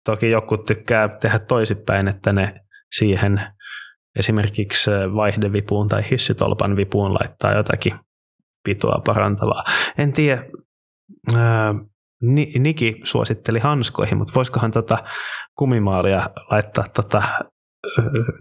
[0.06, 2.54] toki joku tykkää tehdä toisinpäin, että ne
[2.96, 3.42] siihen
[4.20, 7.94] esimerkiksi vaihdevipuun tai hissitolpan vipuun laittaa jotakin
[8.64, 9.64] pitoa parantavaa.
[9.98, 10.44] En tiedä,
[11.36, 11.76] ää,
[12.60, 15.04] Niki suositteli hanskoihin, mutta voisikohan tota
[15.56, 17.24] kumimaalia laittaa tota,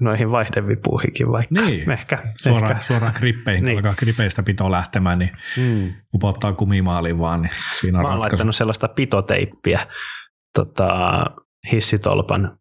[0.00, 1.60] noihin vaihdevipuihinkin vaikka.
[1.60, 2.84] Niin, ehkä, suoraan, ehkä.
[2.84, 3.76] suoraan grippeihin, niin.
[3.76, 5.92] alkaa gripeistä pito lähtemään, niin hmm.
[6.14, 8.30] upottaa kumimaaliin vaan, niin siinä on Mä ratkaisu.
[8.30, 9.86] laittanut sellaista pitoteippiä
[10.54, 11.24] tota,
[11.72, 12.56] hissitolpan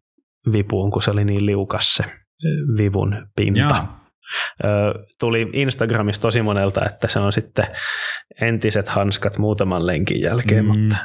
[0.52, 2.04] vipuun, kun se oli niin liukas se
[2.76, 3.60] vivun pinta.
[3.60, 4.01] Jaa
[5.20, 7.66] tuli Instagramissa tosi monelta, että se on sitten
[8.40, 10.68] entiset hanskat muutaman lenkin jälkeen, mm.
[10.68, 10.96] mutta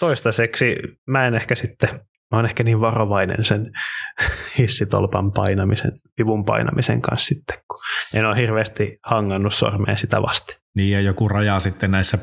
[0.00, 1.88] toistaiseksi mä en ehkä sitten,
[2.30, 3.72] mä oon ehkä niin varovainen sen
[4.58, 7.80] hissitolpan painamisen, vivun painamisen kanssa sitten, kun
[8.14, 10.56] en ole hirveästi hangannut sormeen sitä vasten.
[10.76, 12.18] Niin ja joku raja sitten näissä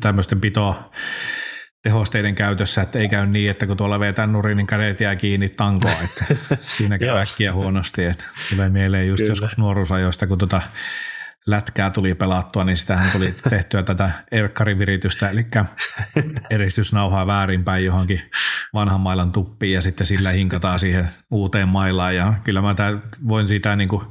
[0.00, 0.90] tämmöisten pito
[1.82, 5.48] tehosteiden käytössä, että ei käy niin, että kun tuolla vetää nurin, niin kädet jää kiinni
[5.48, 6.24] tankoa, että
[6.76, 8.04] siinä käy äkkiä huonosti.
[8.04, 9.30] Että tulee mieleen just Kyllä.
[9.30, 10.62] joskus nuoruusajoista, kun tuota
[11.46, 15.46] lätkää tuli pelattua, niin sitähän tuli tehtyä tätä erkkariviritystä, eli
[16.50, 18.22] eristysnauhaa väärinpäin johonkin
[18.74, 23.46] vanhan mailan tuppiin ja sitten sillä hinkataan siihen uuteen mailaan ja kyllä mä tämän, voin
[23.46, 24.02] siitä niin kuin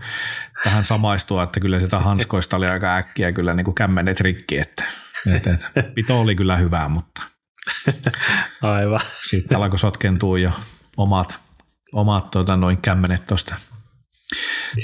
[0.64, 4.84] tähän samaistua, että kyllä sitä hanskoista oli aika äkkiä kyllä niin kuin kämmenet rikki, että,
[5.36, 7.22] että, että pito oli kyllä hyvää, mutta
[8.62, 9.00] Aivan.
[9.30, 10.52] Sitten alkoi sotkentua jo
[10.98, 11.40] omat,
[11.94, 13.56] omat tota, noin kämmenet tuosta.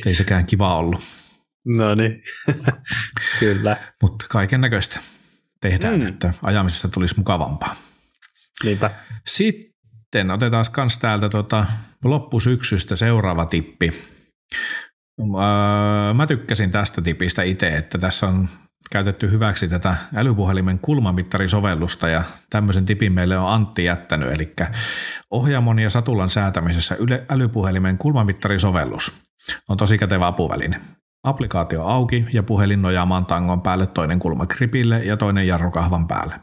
[0.05, 1.01] Ei sekään kiva ollut.
[1.65, 2.23] No niin,
[3.39, 3.77] kyllä.
[4.01, 4.99] Mutta kaiken näköistä
[5.61, 6.07] tehdään, mm.
[6.07, 7.75] että ajamisesta tulisi mukavampaa.
[8.63, 8.91] Niinpä.
[9.27, 11.65] Sitten otetaan myös täältä tota
[12.03, 13.93] loppusyksystä seuraava tippi.
[16.13, 18.49] Mä tykkäsin tästä tipistä itse, että tässä on
[18.91, 24.53] käytetty hyväksi tätä älypuhelimen kulmamittarisovellusta ja tämmöisen tipin meille on Antti jättänyt, eli
[25.31, 29.13] ohjaamon ja satulan säätämisessä yle, älypuhelimen kulmamittarisovellus
[29.69, 30.81] on tosi kätevä apuväline.
[31.23, 36.39] Applikaatio auki ja puhelin nojaamaan tangon päälle toinen kulma gripille ja toinen jarrukahvan päälle.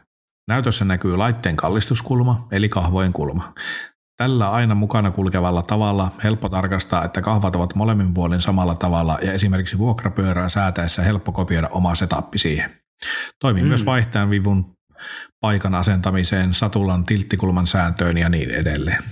[0.47, 3.53] Näytössä näkyy laitteen kallistuskulma eli kahvojen kulma.
[4.17, 9.33] Tällä aina mukana kulkevalla tavalla helppo tarkastaa, että kahvat ovat molemmin puolin samalla tavalla ja
[9.33, 12.75] esimerkiksi vuokrapyörää säätäessä helppo kopioida oma setappi siihen.
[13.39, 13.67] Toimii mm.
[13.67, 14.73] myös vaihtajan vivun
[15.41, 19.03] paikan asentamiseen, satulan tilttikulman sääntöön ja niin edelleen.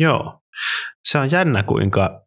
[0.00, 0.40] Joo,
[1.04, 2.24] se on jännä kuinka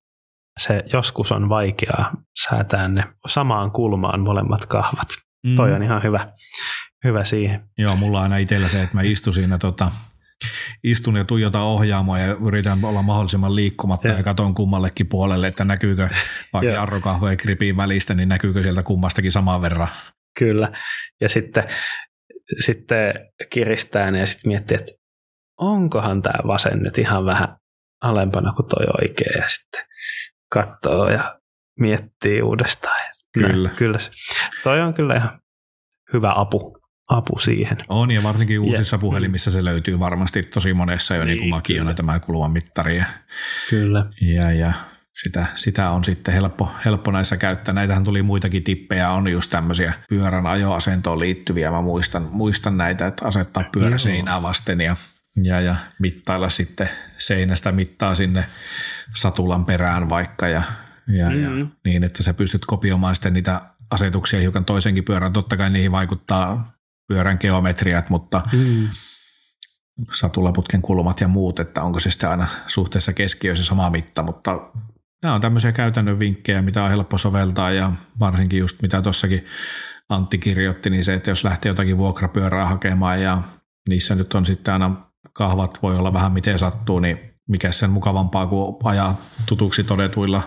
[0.60, 2.12] se joskus on vaikeaa
[2.44, 5.08] säätää ne samaan kulmaan molemmat kahvat.
[5.48, 5.56] Mm.
[5.56, 6.32] Toi on ihan hyvä,
[7.04, 7.70] hyvä siihen.
[7.78, 9.92] Joo, mulla on aina itsellä se, että mä istun siinä tota,
[10.84, 15.66] istun ja tuijotan ohjaamoa ja yritän olla mahdollisimman liikkumatta ja, ja katon kummallekin puolelle, että
[15.66, 16.10] näkyykö
[16.54, 19.88] vaikka jarrukahvo ja gripin välistä, niin näkyykö sieltä kummastakin saman verran.
[20.40, 20.72] Kyllä.
[21.22, 21.64] Ja sitten,
[22.60, 23.14] sitten
[23.50, 24.92] kiristää ne ja sitten miettii, että
[25.60, 27.58] onkohan tämä vasen nyt ihan vähän
[28.04, 29.86] alempana kuin toi oikea ja sitten
[30.52, 31.40] katsoo ja
[31.80, 33.02] miettii uudestaan.
[33.34, 33.64] Kyllä.
[33.64, 33.98] Näin, kyllä.
[34.64, 35.40] Toi on kyllä ihan
[36.14, 36.77] hyvä apu
[37.08, 37.78] apu siihen.
[37.88, 42.20] On ja varsinkin uusissa ja, puhelimissa se löytyy varmasti tosi monessa jo niin, niin tämä
[42.20, 43.04] kulmamittari.
[43.70, 44.06] Kyllä.
[44.22, 44.74] Ja, ja
[45.14, 47.74] sitä, sitä on sitten helppo, helppo näissä käyttää.
[47.74, 51.72] Näitähän tuli muitakin tippejä, on just tämmöisiä pyörän ajoasentoon liittyviä.
[51.72, 53.98] Mä muistan, muistan näitä, että asettaa pyörä Joo.
[53.98, 54.96] seinää vasten ja,
[55.44, 58.46] ja, ja mittailla sitten seinästä mittaa sinne
[59.16, 60.64] satulan perään vaikka ja,
[61.08, 61.60] ja, mm-hmm.
[61.60, 65.34] ja niin, että sä pystyt kopioimaan sitten niitä asetuksia hiukan toisenkin pyörän.
[65.34, 66.77] Totta kai niihin vaikuttaa
[67.08, 68.88] pyörän geometriat, mutta mm.
[70.14, 74.72] satulaputken kulmat ja muut, että onko se sitten aina suhteessa keskiössä sama mitta, mutta
[75.24, 79.46] nämä on tämmöisiä käytännön vinkkejä, mitä on helppo soveltaa ja varsinkin just mitä tuossakin
[80.10, 83.42] Antti kirjoitti, niin se, että jos lähtee jotakin vuokrapyörää hakemaan ja
[83.90, 88.48] niissä nyt on sitten aina kahvat voi olla vähän miten sattuu, niin mikä sen mukavampaa
[88.48, 90.44] kuin ajaa tutuksi todetuilla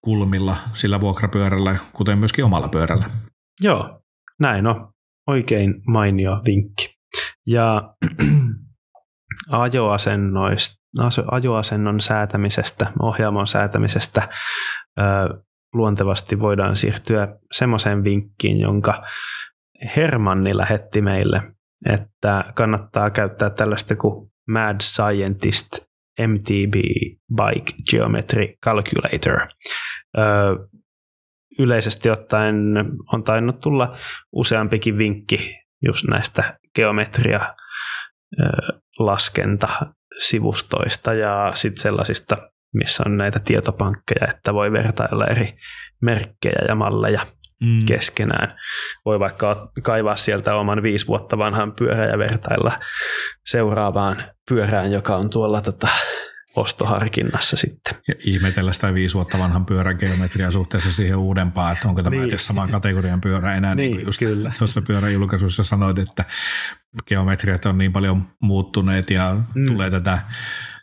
[0.00, 3.10] kulmilla sillä vuokrapyörällä, kuten myöskin omalla pyörällä.
[3.60, 4.00] Joo,
[4.40, 4.88] näin on.
[5.26, 6.96] Oikein mainio vinkki.
[7.46, 7.94] Ja
[11.30, 14.28] ajoasennon säätämisestä, ohjaamon säätämisestä
[15.74, 19.02] luontevasti voidaan siirtyä semmoiseen vinkkiin, jonka
[19.96, 21.42] Hermanni lähetti meille,
[21.86, 25.68] että kannattaa käyttää tällaista kuin Mad Scientist
[26.26, 26.74] MTB
[27.36, 29.38] Bike Geometry Calculator.
[31.58, 32.56] Yleisesti ottaen
[33.12, 33.96] on tainnut tulla
[34.32, 37.40] useampikin vinkki just näistä geometria
[38.98, 42.36] laskentasivustoista ja sitten sellaisista,
[42.74, 45.56] missä on näitä tietopankkeja, että voi vertailla eri
[46.02, 47.20] merkkejä ja malleja
[47.60, 47.76] mm.
[47.86, 48.58] keskenään.
[49.04, 52.72] Voi vaikka kaivaa sieltä oman viisi vuotta vanhan pyörän ja vertailla
[53.46, 55.88] seuraavaan pyörään, joka on tuolla tota,
[56.56, 57.94] ostoharkinnassa sitten.
[58.08, 62.38] Ja ihmetellä sitä viisi vuotta vanhan pyörän geometriaa suhteessa siihen uudempaan, että onko tämä niin.
[62.38, 64.52] saman kategorian pyörä enää, niin, niin kuin just kyllä.
[64.58, 66.24] tuossa pyörän julkaisussa sanoit, että
[67.06, 69.66] geometriat on niin paljon muuttuneet ja mm.
[69.66, 70.18] tulee tätä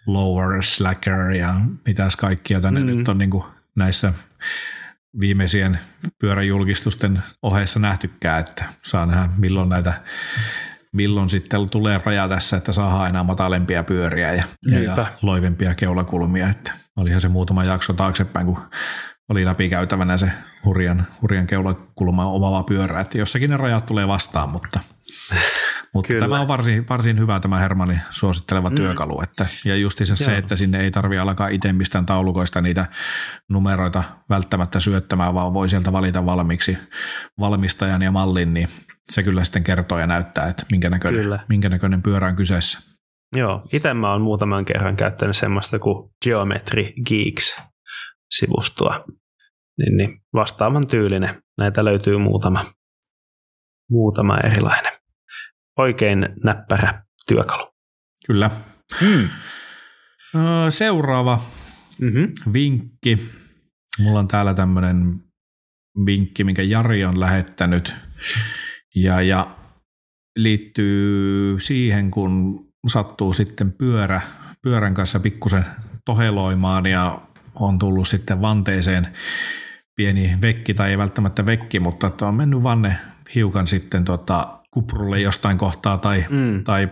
[0.07, 1.53] lower slacker ja
[1.85, 2.85] mitäs kaikkia tänne mm.
[2.85, 3.43] nyt on niin kuin
[3.75, 4.13] näissä
[5.19, 5.79] viimeisien
[6.19, 10.01] pyöräjulkistusten ohessa nähtykään, että saa nähdä milloin näitä
[10.93, 16.49] milloin sitten tulee raja tässä, että saa enää matalempia pyöriä ja, ja, ja loivempia keulakulmia.
[16.49, 18.57] Että olihan se muutama jakso taaksepäin, kun
[19.29, 20.31] oli läpikäytävänä se
[20.65, 24.79] hurjan, hurjan keulakulma omava pyörä, että jossakin ne rajat tulee vastaan, mutta,
[25.93, 28.75] mutta tämä on varsin, varsin hyvä tämä Hermanin suositteleva mm.
[28.75, 29.21] työkalu.
[29.21, 32.85] Että, ja justiinsa se, että sinne ei tarvitse alkaa itse mistään taulukoista niitä
[33.49, 36.77] numeroita välttämättä syöttämään, vaan voi sieltä valita valmiiksi
[37.39, 38.69] valmistajan ja mallin, niin
[39.11, 41.39] se kyllä sitten kertoo ja näyttää, että minkä näköinen, kyllä.
[41.49, 42.79] minkä näköinen pyörä on kyseessä.
[43.35, 49.03] Joo, itse mä oon muutaman kerran käyttänyt semmoista kuin Geometry Geeks-sivustoa.
[49.77, 51.43] Niin, niin vastaavan tyylinen.
[51.57, 52.73] Näitä löytyy muutama,
[53.89, 54.93] muutama erilainen.
[55.77, 57.73] Oikein näppärä työkalu.
[58.27, 58.51] Kyllä.
[58.99, 59.29] Hmm.
[60.69, 61.41] Seuraava
[61.99, 62.31] mm-hmm.
[62.53, 63.29] vinkki.
[63.99, 65.19] Mulla on täällä tämmöinen
[66.05, 67.95] vinkki, minkä Jari on lähettänyt.
[68.95, 69.55] Ja, ja
[70.39, 74.21] liittyy siihen, kun sattuu sitten pyörä,
[74.61, 75.65] pyörän kanssa pikkusen
[76.05, 77.21] toheloimaan ja
[77.55, 79.07] on tullut sitten vanteeseen
[79.95, 82.97] pieni vekki tai ei välttämättä vekki, mutta että on mennyt vanne
[83.35, 86.63] hiukan sitten tota kuprulle jostain kohtaa tai, mm.
[86.63, 86.89] tai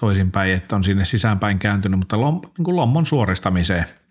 [0.00, 3.84] toisinpäin, että on sinne sisäänpäin kääntynyt, mutta lom, niin kuin lommon suoristamiseen–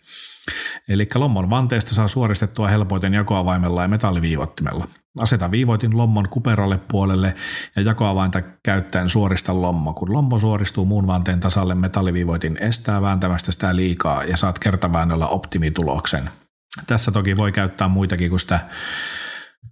[0.87, 4.87] Eli lommon vanteesta saa suoristettua helpoiten jakoavaimella ja metalliviivottimella.
[5.21, 7.35] Aseta viivoitin lommon kuperalle puolelle
[7.75, 9.93] ja jakoavainta käyttäen suorista lommo.
[9.93, 16.29] Kun lommo suoristuu muun vanteen tasalle, metalliviivoitin estää vääntämästä sitä liikaa ja saat kertaväännöllä optimituloksen.
[16.87, 18.59] Tässä toki voi käyttää muitakin kuin sitä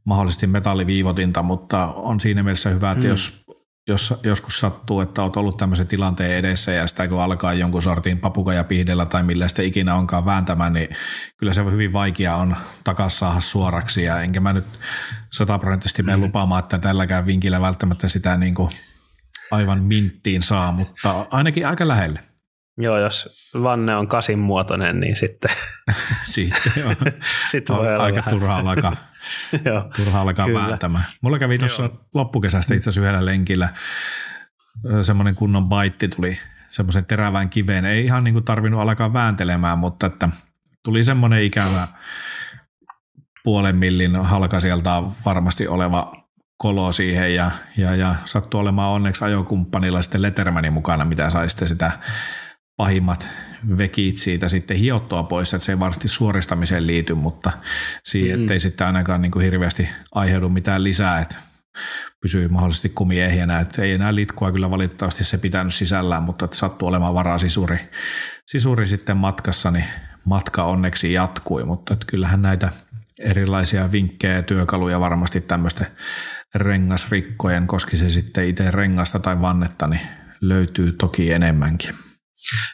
[0.05, 3.09] mahdollisesti metalliviivotinta, mutta on siinä mielessä hyvä, että mm.
[3.09, 3.43] jos
[3.89, 8.19] jos joskus sattuu, että olet ollut tämmöisen tilanteen edessä ja sitä kun alkaa jonkun sortin
[8.19, 10.89] papukajapihdellä tai millä sitä ikinä onkaan vääntämään, niin
[11.37, 14.65] kyllä se hyvin vaikea on takas saada suoraksi ja enkä mä nyt
[15.31, 16.23] sataprosenttisesti mene mm.
[16.23, 18.69] lupaamaan, että tälläkään vinkillä välttämättä sitä niin kuin
[19.51, 22.19] aivan minttiin saa, mutta ainakin aika lähelle.
[22.77, 23.29] Joo, jos
[23.63, 25.51] vanne on kasin muotoinen, niin sitten,
[26.23, 26.71] sitten
[27.51, 28.63] sitten voi olla aika turha
[29.95, 31.05] turha alkaa vääntämään.
[31.21, 33.69] Mulla kävi tuossa loppukesästä itse asiassa yhdellä lenkillä
[35.01, 37.85] semmoinen kunnon baitti tuli semmoisen terävän kiveen.
[37.85, 40.29] Ei ihan niin kuin tarvinnut alkaa vääntelemään, mutta että
[40.83, 41.87] tuli semmoinen ikävä
[43.43, 44.89] puolen millin halka sieltä
[45.25, 46.13] varmasti oleva
[46.57, 51.67] kolo siihen ja, ja, ja sattui olemaan onneksi ajokumppanilla sitten Lettermanin mukana, mitä sai sitten
[51.67, 51.91] sitä
[52.79, 53.27] pahimmat
[53.77, 57.51] vekit siitä sitten hiottua pois, että se ei varsinaisesti suoristamiseen liity, mutta
[58.03, 58.51] siihen, mm.
[58.51, 61.35] ei sitten ainakaan niin kuin hirveästi aiheudu mitään lisää, että
[62.21, 66.57] pysyy mahdollisesti kumi ehjänä, että ei enää litkua kyllä valitettavasti se pitänyt sisällään, mutta että
[66.57, 67.79] sattuu olemaan varaa sisuri,
[68.45, 69.85] sisuri sitten matkassa, niin
[70.25, 72.69] matka onneksi jatkui, mutta että kyllähän näitä
[73.19, 75.87] erilaisia vinkkejä ja työkaluja varmasti tämmöisten
[76.55, 80.01] rengasrikkojen, koski se sitten itse rengasta tai vannetta, niin
[80.41, 82.08] löytyy toki enemmänkin.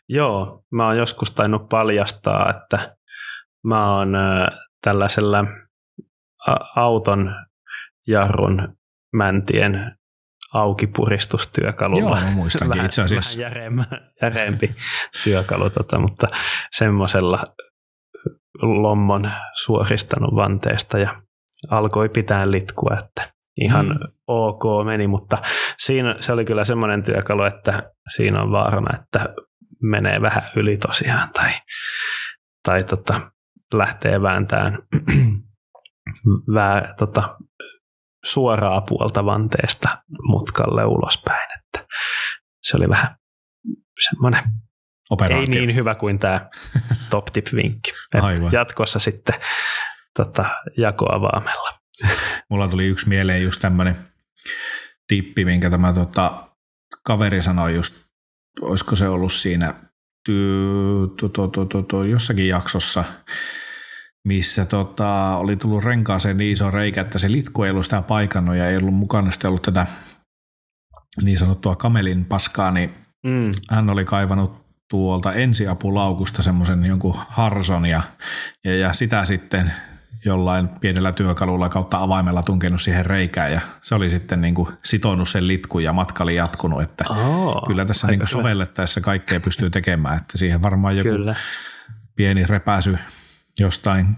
[0.09, 2.95] Joo, mä oon joskus tainnut paljastaa, että
[3.63, 4.13] mä oon
[4.81, 5.45] tällaisella
[6.75, 7.35] auton
[8.07, 8.77] jarrun
[9.13, 9.97] mäntien
[10.53, 12.19] aukipuristustyökalulla.
[12.19, 13.39] Joo, mä muistankin vähän, itse asiassa.
[13.39, 13.83] Vähän järeempi,
[14.21, 14.75] järeempi
[15.23, 16.27] työkalu, tota, mutta
[16.71, 17.43] semmoisella
[18.61, 19.31] lommon
[19.65, 21.21] suoristanut vanteesta ja
[21.71, 23.99] alkoi pitää litkua, että ihan mm.
[24.27, 25.37] ok meni, mutta
[25.77, 29.33] siinä se oli kyllä semmoinen työkalu, että siinä on vaarana, että
[29.81, 31.51] menee vähän yli tosiaan tai,
[32.63, 33.31] tai tota,
[33.73, 34.77] lähtee vääntämään
[36.55, 37.37] vää, tota,
[38.25, 41.49] suoraa puolta vanteesta mutkalle ulospäin.
[41.59, 41.87] Että
[42.63, 43.15] se oli vähän
[44.09, 44.43] semmoinen
[45.09, 45.59] Operaatio.
[45.59, 46.49] ei niin hyvä kuin tämä
[47.09, 47.91] top tip vinkki.
[48.51, 49.35] Jatkossa sitten
[50.15, 50.45] tota,
[50.77, 51.79] jakoavaamella.
[52.49, 53.97] Mulla tuli yksi mieleen just tämmöinen
[55.07, 56.49] tippi, minkä tämä tota,
[57.03, 58.04] kaveri sanoi just,
[58.61, 59.73] olisiko se ollut siinä
[60.25, 60.33] ty,
[61.17, 63.03] tu, tu, tu, tu, tu, jossakin jaksossa,
[64.27, 68.55] missä tota, oli tullut renkaaseen niin iso reikä, että se litku ei ollut sitä paikannut
[68.55, 69.87] ja ei ollut mukana sitten ollut tätä
[71.21, 72.95] niin sanottua kamelin paskaa, niin
[73.25, 73.49] mm.
[73.69, 78.01] hän oli kaivannut tuolta ensiapulaukusta semmoisen jonkun harson ja,
[78.63, 79.73] ja, ja sitä sitten
[80.25, 85.29] jollain pienellä työkalulla kautta avaimella tunkenut siihen reikään ja se oli sitten niin kuin sitonut
[85.29, 89.69] sen litkun ja matka oli jatkunut, että oh, kyllä tässä niin kuin sovellettaessa kaikkea pystyy
[89.69, 91.35] tekemään, että siihen varmaan joku kyllä.
[92.15, 92.97] pieni repäsy
[93.59, 94.17] jostain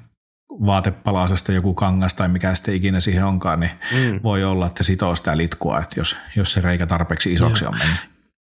[0.50, 4.20] vaatepalasesta joku kangas tai mikä sitten ikinä siihen onkaan, niin mm.
[4.24, 7.72] voi olla, että sitoo sitä litkua, että jos, jos se reikä tarpeeksi isoksi Joo.
[7.72, 8.00] on mennyt.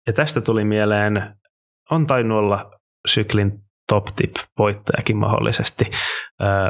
[0.07, 1.36] Ja tästä tuli mieleen,
[1.91, 2.72] on tainnut olla
[3.07, 5.86] syklin top tip voittajakin mahdollisesti.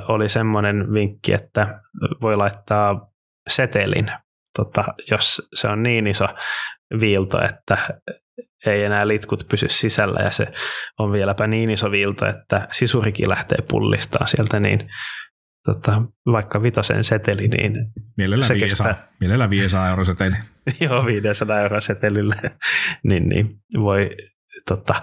[0.07, 1.81] Oli semmoinen vinkki, että
[2.21, 3.11] voi laittaa
[3.49, 4.11] setelin,
[4.55, 6.27] tota, jos se on niin iso
[6.99, 7.77] viilto, että
[8.65, 10.47] ei enää litkut pysy sisällä ja se
[10.99, 14.89] on vieläpä niin iso viilto, että sisurikin lähtee pullistaa sieltä, niin
[15.65, 16.01] tota,
[16.31, 17.73] vaikka vitosen seteli, niin
[18.17, 19.07] mielellä se 500, kestää...
[19.19, 20.35] Mielellä 500 euro seteli.
[20.89, 22.35] Joo, 500 euro setelille,
[23.03, 24.09] niin, niin voi
[24.67, 25.01] tota,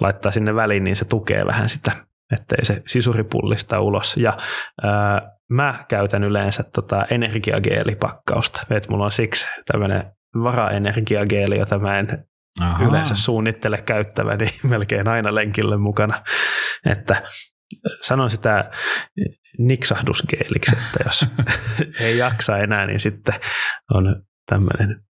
[0.00, 1.92] laittaa sinne väliin, niin se tukee vähän sitä,
[2.32, 4.16] ettei se sisuri pullista ulos.
[4.16, 4.38] Ja
[4.82, 12.24] ää, mä käytän yleensä tota energiageelipakkausta, että mulla on siksi tämmöinen varaenergiageeli, jota mä en
[12.60, 12.84] Aha.
[12.84, 16.22] yleensä suunnittele käyttäväni melkein aina lenkille mukana.
[16.86, 17.22] Että
[18.00, 18.70] sanon sitä
[19.58, 21.26] niksahdusgeeliksi, että jos
[22.06, 23.34] ei jaksa enää, niin sitten
[23.94, 25.02] on tämmöinen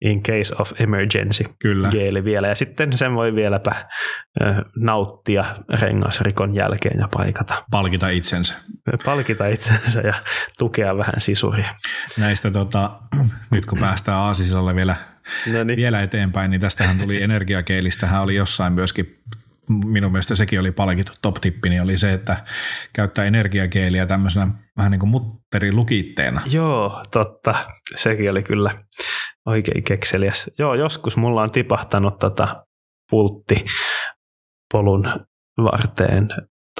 [0.00, 1.88] in case of emergency Kyllä.
[1.88, 2.48] geeli vielä.
[2.48, 3.74] Ja sitten sen voi vieläpä
[4.76, 5.44] nauttia
[5.80, 7.64] rengasrikon jälkeen ja paikata.
[7.70, 8.54] Palkita itsensä.
[9.04, 10.14] Palkita itsensä ja
[10.58, 11.74] tukea vähän sisuria.
[12.16, 12.90] Näistä tota,
[13.50, 14.96] nyt kun päästään Aasisillalle vielä,
[15.52, 15.76] Noniin.
[15.76, 19.18] vielä eteenpäin, niin tästähän tuli energiakeelistähän oli jossain myöskin
[19.68, 22.36] minun mielestä sekin oli palkittu top-tippi, niin oli se, että
[22.92, 26.42] käyttää energiakeeliä tämmöisenä vähän niin kuin mutterilukitteena.
[26.52, 27.54] Joo, totta.
[27.96, 28.70] Sekin oli kyllä
[29.46, 30.50] oikein kekseliäs.
[30.58, 32.66] Joo, joskus mulla on tipahtanut tota
[33.10, 33.66] pultti
[34.72, 35.04] polun
[35.58, 36.28] varteen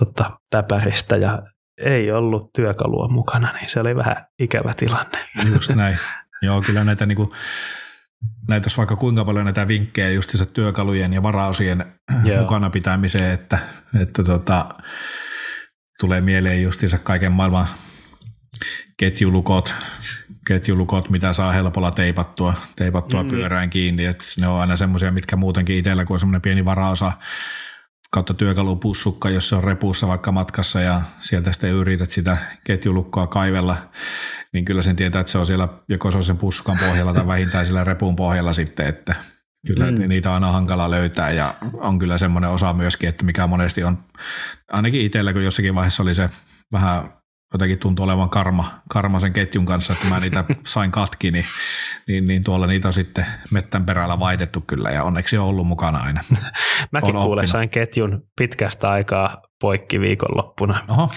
[0.00, 1.42] tota, täpäristä ja
[1.84, 5.28] ei ollut työkalua mukana, niin se oli vähän ikävä tilanne.
[5.54, 5.98] Just näin.
[6.42, 7.32] Joo, kyllä näitä niinku
[8.48, 11.86] näitä vaikka kuinka paljon näitä vinkkejä justiinsa työkalujen ja varaosien
[12.24, 12.40] Joo.
[12.40, 13.58] mukana pitämiseen, että,
[14.00, 14.68] että tota,
[16.00, 17.66] tulee mieleen justiinsa kaiken maailman
[18.96, 19.74] ketjulukot,
[20.46, 23.28] ketjulukot, mitä saa helpolla teipattua, teipattua mm.
[23.28, 24.04] pyörään kiinni.
[24.04, 27.12] Että ne on aina semmoisia, mitkä muutenkin itsellä, kun on semmoinen pieni varaosa
[28.10, 33.76] kautta työkalupussukka, jos se on repuussa vaikka matkassa ja sieltä sitten yrität sitä ketjulukkoa kaivella,
[34.56, 37.26] niin kyllä sen tietää, että se on siellä joko se on sen pussukan pohjalla tai
[37.26, 39.14] vähintään sillä repun pohjalla sitten, että
[39.66, 40.08] kyllä mm.
[40.08, 43.98] niitä on aina hankala löytää ja on kyllä semmoinen osa myöskin, että mikä monesti on,
[44.72, 46.30] ainakin itsellä, kun jossakin vaiheessa oli se
[46.72, 47.12] vähän
[47.52, 51.44] jotenkin tuntuu olevan karma, karma sen ketjun kanssa, että mä niitä sain katki, niin,
[52.08, 55.98] niin, niin tuolla niitä on sitten mettän perällä vaihdettu kyllä ja onneksi on ollut mukana
[55.98, 56.20] aina.
[56.92, 60.84] Mäkin kuulen sain ketjun pitkästä aikaa poikki viikonloppuna.
[60.88, 61.10] Oho.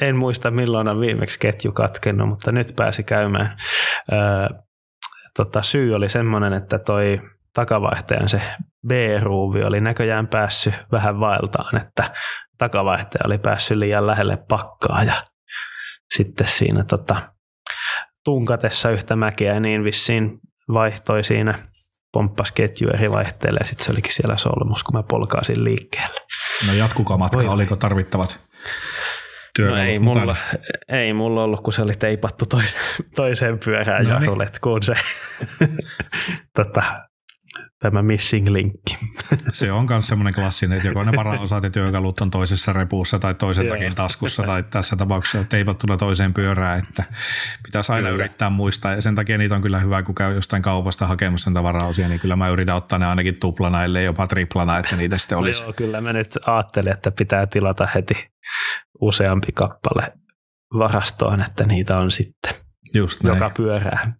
[0.00, 3.56] En muista milloin on viimeksi ketju katkennut, mutta nyt pääsi käymään.
[4.12, 4.48] Öö,
[5.36, 7.20] tota, syy oli semmoinen, että toi
[7.54, 8.42] takavaihtajan se
[8.86, 12.10] B-ruuvi oli näköjään päässyt vähän vaeltaan, että
[12.58, 15.14] takavaihtaja oli päässyt liian lähelle pakkaa ja
[16.14, 17.32] sitten siinä tota,
[18.24, 20.40] tunkatessa yhtä mäkeä, niin vissiin
[20.72, 21.58] vaihtoi siinä,
[22.12, 26.20] pomppasi ketju eri vaihteelle ja sitten se olikin siellä solmus, kun mä polkaasin liikkeelle.
[26.66, 30.20] No jatkuko matka, Voi oliko tarvittavat No työkalut ei, mukana?
[30.26, 30.36] mulla,
[30.88, 32.84] ei mulla ollut, kun se oli teipattu toiseen,
[33.16, 34.22] toiseen pyörään No no niin.
[34.24, 34.94] jarrulle, että kun se
[36.56, 36.82] tota,
[37.80, 38.96] tämä missing linkki.
[39.52, 43.34] Se on myös semmoinen klassinen, että joko ne varaosat ja työkalut on toisessa repuussa tai
[43.34, 43.76] toisen Joo.
[43.76, 47.04] takin taskussa tai tässä tapauksessa teipattuna toiseen pyörään, että
[47.66, 48.24] pitäisi aina Kyllä.
[48.24, 51.62] yrittää muistaa ja sen takia niitä on kyllä hyvä, kun käy jostain kaupasta hakemassa niitä
[51.62, 55.36] varaosia, niin kyllä mä yritän ottaa ne ainakin tuplana, ellei jopa triplana, että niitä sitten
[55.36, 55.62] No olisi.
[55.62, 58.30] joo, kyllä mä nyt ajattelin, että pitää tilata heti
[59.00, 60.12] useampi kappale
[60.78, 62.54] varastoon, että niitä on sitten
[62.94, 63.34] Just näin.
[63.36, 64.14] joka pyörään.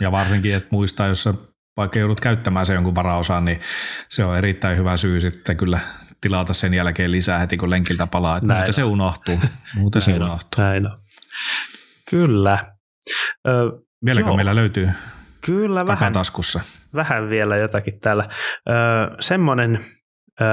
[0.00, 1.28] Ja varsinkin, että muistaa, jos
[1.76, 3.60] vaikka joudut käyttämään se jonkun varaosan, niin
[4.08, 5.78] se on erittäin hyvä syy sitten kyllä
[6.20, 8.36] tilata sen jälkeen lisää heti, kun lenkiltä palaa.
[8.36, 9.40] Että muuten se unohtuu.
[9.74, 10.64] Muuten se unohtuu.
[10.64, 10.98] näin on.
[12.10, 12.58] Kyllä.
[13.48, 13.52] Ö,
[14.04, 14.36] Vieläkö Joo.
[14.36, 14.90] meillä löytyy
[15.40, 16.60] kyllä vähän, takataskussa?
[16.94, 18.28] vähän vielä jotakin täällä.
[18.68, 18.72] Ö,
[19.20, 19.84] semmoinen
[20.40, 20.44] ö,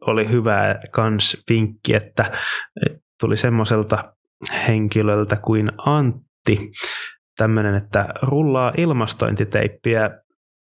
[0.00, 2.38] oli hyvä kans vinkki, että
[3.20, 4.14] tuli semmoiselta
[4.68, 6.72] henkilöltä kuin Antti,
[7.36, 10.10] tämmöinen, että rullaa ilmastointiteippiä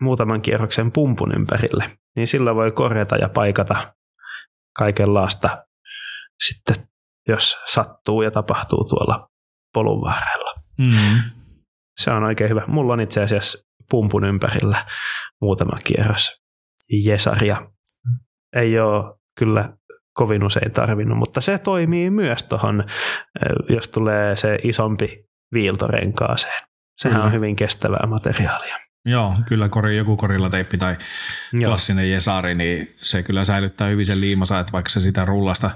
[0.03, 1.85] muutaman kierroksen pumpun ympärille,
[2.17, 3.95] niin sillä voi korjata ja paikata
[4.79, 5.65] kaikenlaista
[6.47, 6.77] sitten,
[7.29, 9.29] jos sattuu ja tapahtuu tuolla
[9.75, 10.55] polun varrella.
[10.79, 11.21] Mm.
[11.99, 12.63] Se on oikein hyvä.
[12.67, 13.59] Mulla on itse asiassa
[13.91, 14.87] pumpun ympärillä
[15.41, 16.43] muutama kierros
[17.05, 17.71] jesaria.
[18.57, 19.77] Ei ole kyllä
[20.13, 22.85] kovin usein tarvinnut, mutta se toimii myös tuohon,
[23.69, 26.69] jos tulee se isompi viiltorenkaaseen.
[26.99, 27.27] Sehän Kyllä.
[27.27, 28.77] on hyvin kestävää materiaalia.
[29.05, 30.97] Joo, kyllä kori, joku korilla teippi tai
[31.53, 31.71] Joo.
[31.71, 35.71] klassinen jesari, niin se kyllä säilyttää hyvin sen liimansa, että vaikka se sitä rullasta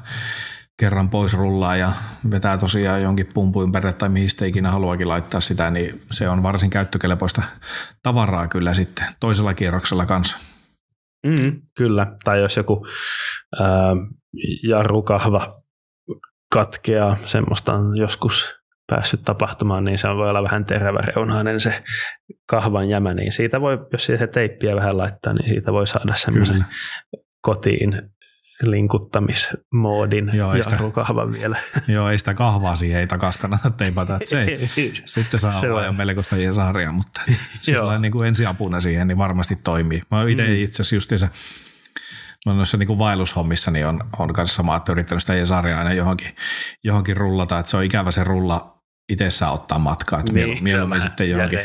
[0.78, 1.92] kerran pois rullaa ja
[2.30, 6.42] vetää tosiaan jonkin pumpun ympärille tai mihin sitten ikinä haluakin laittaa sitä, niin se on
[6.42, 7.42] varsin käyttökelpoista
[8.02, 10.38] tavaraa kyllä sitten toisella kierroksella kanssa.
[11.26, 12.86] Mm, kyllä, tai jos joku
[13.60, 13.68] ää,
[14.68, 15.62] jarrukahva
[16.52, 18.61] katkeaa, semmoista on joskus
[18.94, 21.82] päässyt tapahtumaan, niin se voi olla vähän teräväreunainen se
[22.46, 26.64] kahvan jämä, niin siitä voi, jos siihen teippiä vähän laittaa, niin siitä voi saada semmoisen
[27.40, 28.02] kotiin
[28.62, 31.56] linkuttamismoodin Joo, ei sitä- jarrukahvan vielä.
[31.88, 34.68] Joo, ei sitä kahvaa siihen ei takas kannata teipata, että se ei,
[35.04, 35.86] sitten saa Se olla on.
[35.86, 37.20] jo melkoista jesaria, mutta
[37.60, 40.02] sillä niin kuin ensiapuna siihen niin varmasti toimii.
[40.10, 40.54] Mä oon itse Mm.
[40.54, 41.28] itse asiassa justiinsa
[42.46, 45.92] No noissa niin kuin vaellushommissa niin on, on kanssa sama, että yrittänyt sitä jesaria aina
[45.92, 46.28] johonkin,
[46.84, 51.30] johonkin rullata, että se on ikävä se rulla itsessään ottaa matkaa, että Niin, mieluummin sitten
[51.30, 51.60] johonkin,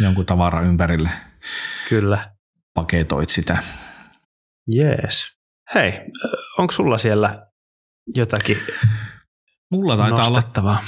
[0.00, 1.10] jonkun tavaran ympärille
[1.88, 2.34] Kyllä.
[2.74, 3.58] paketoit sitä.
[4.66, 5.38] Jees.
[5.74, 6.00] Hei,
[6.58, 7.46] onko sulla siellä
[8.14, 8.56] jotakin
[9.70, 10.82] Mulla taitaa olla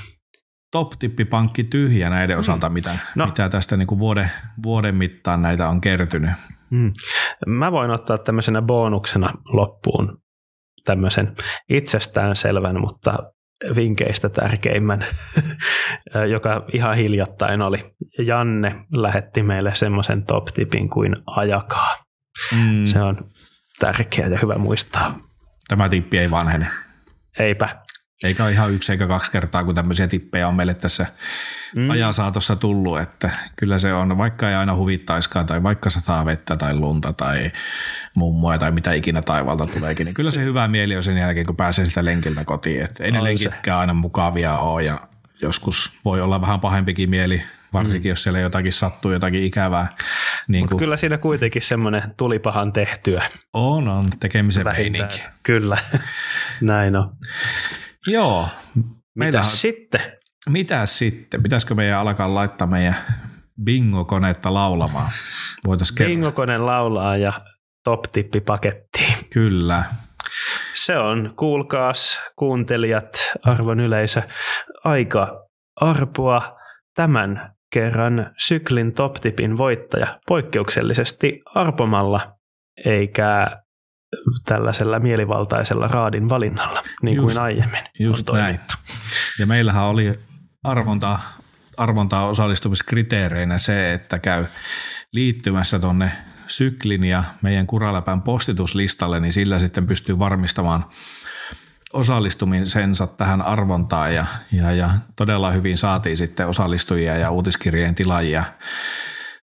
[0.72, 2.98] top-tippipankki tyhjä näiden osalta, mitä, No.
[3.14, 3.26] no.
[3.26, 4.30] mitä tästä niin kuin vuoden,
[4.62, 6.30] vuoden mittaan näitä on kertynyt.
[6.70, 6.92] Mm.
[7.46, 10.22] Mä voin ottaa tämmöisenä bonuksena loppuun
[10.84, 11.34] tämmöisen
[11.68, 13.18] itsestäänselvän, mutta
[13.76, 15.06] vinkeistä tärkeimmän,
[16.34, 17.94] joka ihan hiljattain oli.
[18.18, 21.96] Janne lähetti meille semmoisen top-tipin kuin ajakaa.
[22.52, 22.86] Mm.
[22.86, 23.28] Se on
[23.78, 25.18] tärkeä ja hyvä muistaa.
[25.68, 26.66] Tämä tippi ei vanhene.
[27.38, 27.82] Eipä.
[28.24, 31.06] Eikä ole ihan yksi eikä kaksi kertaa, kun tämmöisiä tippejä on meille tässä
[31.74, 31.90] Mm.
[31.90, 36.56] ajan saatossa tullut, että kyllä se on, vaikka ei aina huvittaiskaan tai vaikka sataa vettä
[36.56, 37.52] tai lunta tai
[38.14, 41.56] mummoa tai mitä ikinä taivalta tuleekin, niin kyllä se hyvä mieli on sen jälkeen, kun
[41.56, 42.82] pääsee sitä lenkiltä kotiin.
[42.84, 45.00] Että ei ne lenkitkään aina mukavia ole ja
[45.42, 47.42] joskus voi olla vähän pahempikin mieli,
[47.72, 48.12] varsinkin mm.
[48.12, 49.88] jos siellä jotakin sattuu, jotakin ikävää.
[50.48, 53.22] Niin Mutta kyllä siinä kuitenkin semmoinen tulipahan tehtyä.
[53.52, 55.08] on, on tekemisen vähintään.
[55.08, 55.28] meininki.
[55.42, 55.78] Kyllä,
[56.60, 57.16] näin on.
[58.06, 58.48] Joo.
[59.14, 60.00] Mitä sitten?
[60.48, 61.42] mitä sitten?
[61.42, 62.96] Pitäisikö meidän alkaa laittaa meidän
[63.64, 65.10] bingo-konetta laulamaan?
[65.66, 66.06] Voitaisiin.
[66.06, 67.32] Bingokone laulaa ja
[67.84, 69.14] top-tippi pakettiin.
[69.30, 69.84] Kyllä.
[70.74, 74.22] Se on, kuulkaas kuuntelijat, arvon yleisö,
[74.84, 75.46] aika
[75.80, 76.56] arpoa
[76.94, 82.32] tämän kerran syklin top-tipin voittaja poikkeuksellisesti arpomalla,
[82.84, 83.50] eikä
[84.44, 88.60] tällaisella mielivaltaisella raadin valinnalla, niin Just- kuin aiemmin Just on näin.
[89.38, 90.18] Ja meillähän oli
[90.64, 91.18] arvonta,
[91.76, 94.44] arvontaa osallistumiskriteereinä se, että käy
[95.12, 96.12] liittymässä tonne
[96.46, 100.84] syklin ja meidän kuraläpän postituslistalle, niin sillä sitten pystyy varmistamaan
[101.92, 108.44] osallistumisensa tähän arvontaan ja, ja, ja todella hyvin saatiin sitten osallistujia ja uutiskirjeen tilaajia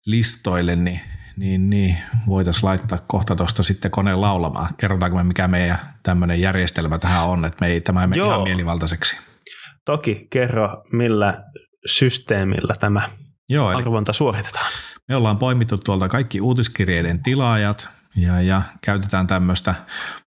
[0.06, 1.02] listoille, niin,
[1.38, 4.70] niin, niin voitaisiin laittaa kohta tuosta sitten koneen laulamaan.
[4.78, 8.28] Kerrotaanko me, mikä meidän tämmöinen järjestelmä tähän on, että me ei, tämä ei mene Joo.
[8.28, 9.18] ihan mielivaltaiseksi.
[9.86, 11.44] Toki kerro, millä
[11.86, 13.02] systeemillä tämä
[13.50, 14.72] Joo, eli arvonta suoritetaan.
[15.10, 19.76] me ollaan poimittu tuolta kaikki uutiskirjeiden tilaajat Ja, ja käytetään tämmöistä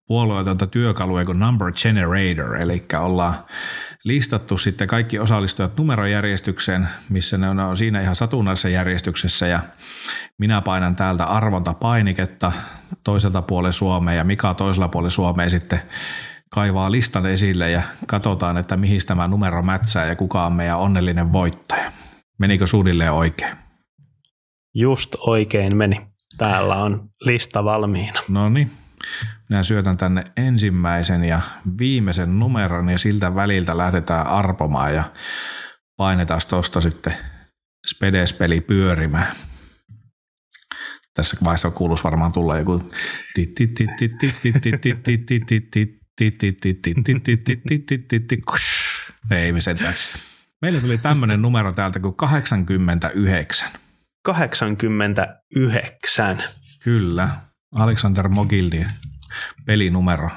[0.07, 3.35] puolueetonta työkalua kuin Number Generator, eli ollaan
[4.09, 9.61] listattu sitten kaikki osallistujat numerojärjestykseen, missä ne on, on siinä ihan satunnaisessa järjestyksessä ja
[10.39, 12.53] minä painan täältä arvontapainiketta
[13.05, 15.81] toiselta puolella Suomea ja Mika toisella puolella Suomea sitten
[16.51, 21.33] kaivaa listan esille ja katsotaan, että mihin tämä numero mätsää ja kuka on meidän onnellinen
[21.33, 21.93] voittaja.
[22.39, 23.57] Menikö suunnilleen oikein?
[24.75, 26.07] Just oikein meni.
[26.39, 28.23] Täällä on lista valmiina.
[28.29, 28.71] No niin.
[29.49, 31.41] Minä syötän tänne ensimmäisen ja
[31.79, 35.05] viimeisen numeron ja siltä väliltä lähdetään arpomaan ja
[35.97, 37.15] painetaan tuosta sitten
[37.87, 39.33] Spedes-peli pyörimään.
[41.15, 42.81] Tässä vaiheessa kuuluisi varmaan tulla joku
[49.31, 49.95] ei me sentään.
[50.63, 53.69] Meille tuli tämmöinen numero täältä kuin 89.
[54.23, 56.43] 89.
[56.85, 57.29] Kyllä.
[57.75, 58.87] Alexander Mogildin
[59.67, 60.31] pelinumero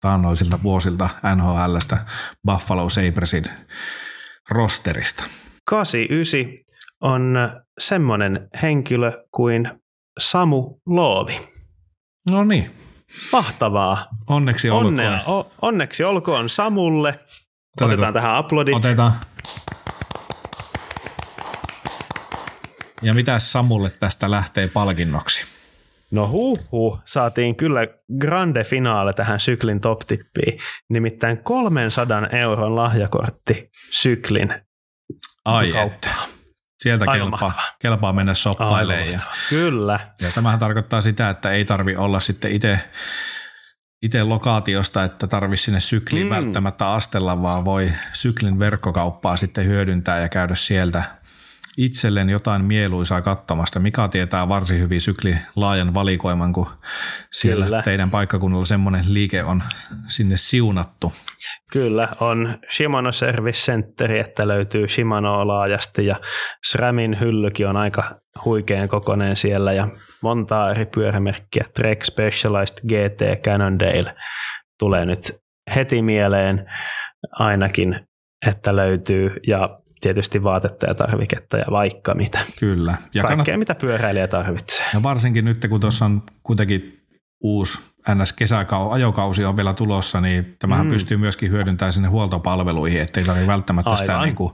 [0.00, 1.98] taannoisilta vuosilta NHLstä
[2.46, 3.44] Buffalo Sabresin
[4.50, 5.24] rosterista.
[5.64, 6.40] 89
[7.00, 7.34] on
[7.78, 9.70] semmoinen henkilö kuin
[10.20, 11.40] Samu Loovi.
[12.30, 12.70] No niin.
[13.32, 14.06] Mahtavaa.
[14.26, 14.86] Onneksi olkoon.
[14.86, 17.08] Onnea, o, onneksi olkoon Samulle.
[17.08, 17.84] Otetaanko?
[17.84, 18.74] Otetaan tähän aplodit.
[18.74, 19.12] Otetaan.
[23.02, 25.51] Ja mitä Samulle tästä lähtee palkinnoksi?
[26.12, 27.80] No huh, huh, saatiin kyllä
[28.20, 30.58] grande finaale tähän syklin top-tippiin.
[30.90, 34.54] Nimittäin 300 euron lahjakortti syklin
[35.44, 36.10] Ai että.
[36.82, 39.12] Sieltä kelpaa, kelpaa mennä soppailemaan.
[39.12, 40.00] Ja, kyllä.
[40.22, 42.78] Ja tämähän tarkoittaa sitä, että ei tarvi olla sitten itse
[44.02, 46.30] itse lokaatiosta, että tarvi sinne sykliin mm.
[46.30, 51.04] välttämättä astella, vaan voi syklin verkkokauppaa sitten hyödyntää ja käydä sieltä–
[51.76, 53.80] itselleen jotain mieluisaa katsomasta.
[53.80, 56.66] Mika tietää varsin hyvin sykli laajan valikoiman, kun
[57.32, 57.82] siellä Kyllä.
[57.82, 59.62] teidän paikkakunnalla semmoinen liike on
[60.08, 61.12] sinne siunattu.
[61.72, 66.20] Kyllä, on Shimano Service Center, että löytyy Shimano laajasti ja
[66.66, 69.88] SRAMin hyllykin on aika huikean kokoinen siellä ja
[70.22, 71.64] montaa eri pyörämerkkiä.
[71.74, 74.14] Trek Specialized GT Cannondale
[74.78, 75.32] tulee nyt
[75.74, 76.70] heti mieleen
[77.32, 78.00] ainakin,
[78.46, 82.38] että löytyy ja tietysti vaatetta ja tarviketta ja vaikka mitä.
[82.58, 82.94] Kyllä.
[83.14, 83.58] Ja Kaikkea, kannat...
[83.58, 84.86] mitä pyöräilijä tarvitsee.
[84.94, 87.02] Ja varsinkin nyt, kun tuossa on kuitenkin
[87.40, 87.82] uusi
[88.14, 88.32] ns.
[88.32, 90.90] kesäkau, ajokausi on vielä tulossa, niin tämähän mm.
[90.90, 93.98] pystyy myöskin hyödyntämään sinne huoltopalveluihin, ettei tarvitse välttämättä Aivan.
[93.98, 94.52] sitä niin kuin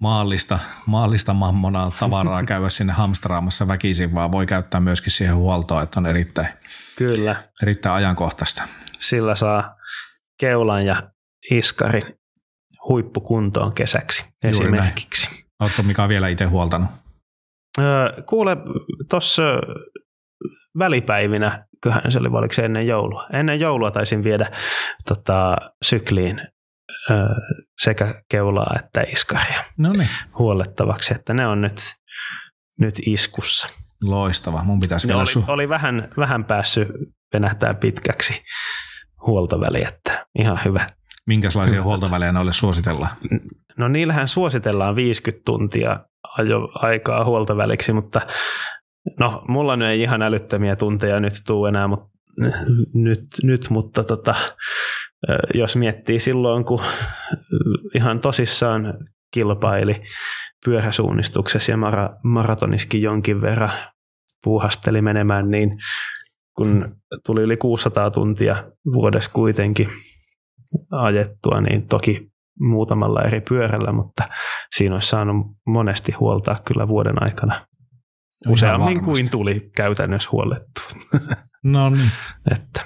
[0.00, 6.00] maallista, maallista mammonaa tavaraa käydä sinne hamstraamassa väkisin, vaan voi käyttää myöskin siihen huoltoon, että
[6.00, 6.48] on erittäin,
[6.98, 7.36] Kyllä.
[7.62, 8.62] erittäin ajankohtaista.
[8.98, 9.76] Sillä saa
[10.40, 10.96] keulan ja
[11.50, 12.02] iskarin
[12.88, 15.30] huippukuntoon kesäksi Juuri esimerkiksi.
[15.30, 15.44] Näin.
[15.60, 16.90] Oletko Mika vielä itse huoltanut?
[17.78, 18.56] Öö, kuule,
[19.10, 19.42] tuossa
[20.78, 23.26] välipäivinä, kyllähän se oli, oliko se ennen joulua?
[23.32, 24.50] Ennen joulua taisin viedä
[25.08, 26.40] tota, sykliin
[27.10, 27.16] öö,
[27.82, 30.08] sekä keulaa että iskaria Noniin.
[30.38, 31.80] huollettavaksi, että ne on nyt,
[32.80, 33.68] nyt iskussa.
[34.02, 36.88] Loistava, mun pitäisi vielä oli, su- oli vähän, vähän päässyt
[37.34, 38.42] venähtää pitkäksi
[39.26, 40.86] huoltoväli, että ihan hyvä,
[41.26, 43.10] Minkälaisia huoltovälejä noille suositellaan?
[43.78, 46.00] No niillähän suositellaan 50 tuntia
[46.38, 48.20] ajo aikaa huoltoväliksi, mutta
[49.20, 52.08] no mulla nyt ei ihan älyttömiä tunteja nyt tuu enää, mutta
[52.94, 54.34] nyt, nyt mutta tota,
[55.54, 56.80] jos miettii silloin, kun
[57.94, 58.94] ihan tosissaan
[59.34, 60.02] kilpaili
[60.64, 63.72] pyöräsuunnistuksessa ja mara, maratoniskin jonkin verran
[64.44, 65.70] puuhasteli menemään, niin
[66.56, 66.96] kun
[67.26, 69.88] tuli yli 600 tuntia vuodessa kuitenkin
[70.90, 72.28] ajettua, niin toki
[72.60, 74.24] muutamalla eri pyörällä, mutta
[74.76, 77.66] siinä olisi saanut monesti huoltaa kyllä vuoden aikana.
[78.48, 80.80] Useammin kuin tuli käytännössä huolettu.
[81.64, 82.10] No niin.
[82.50, 82.80] että.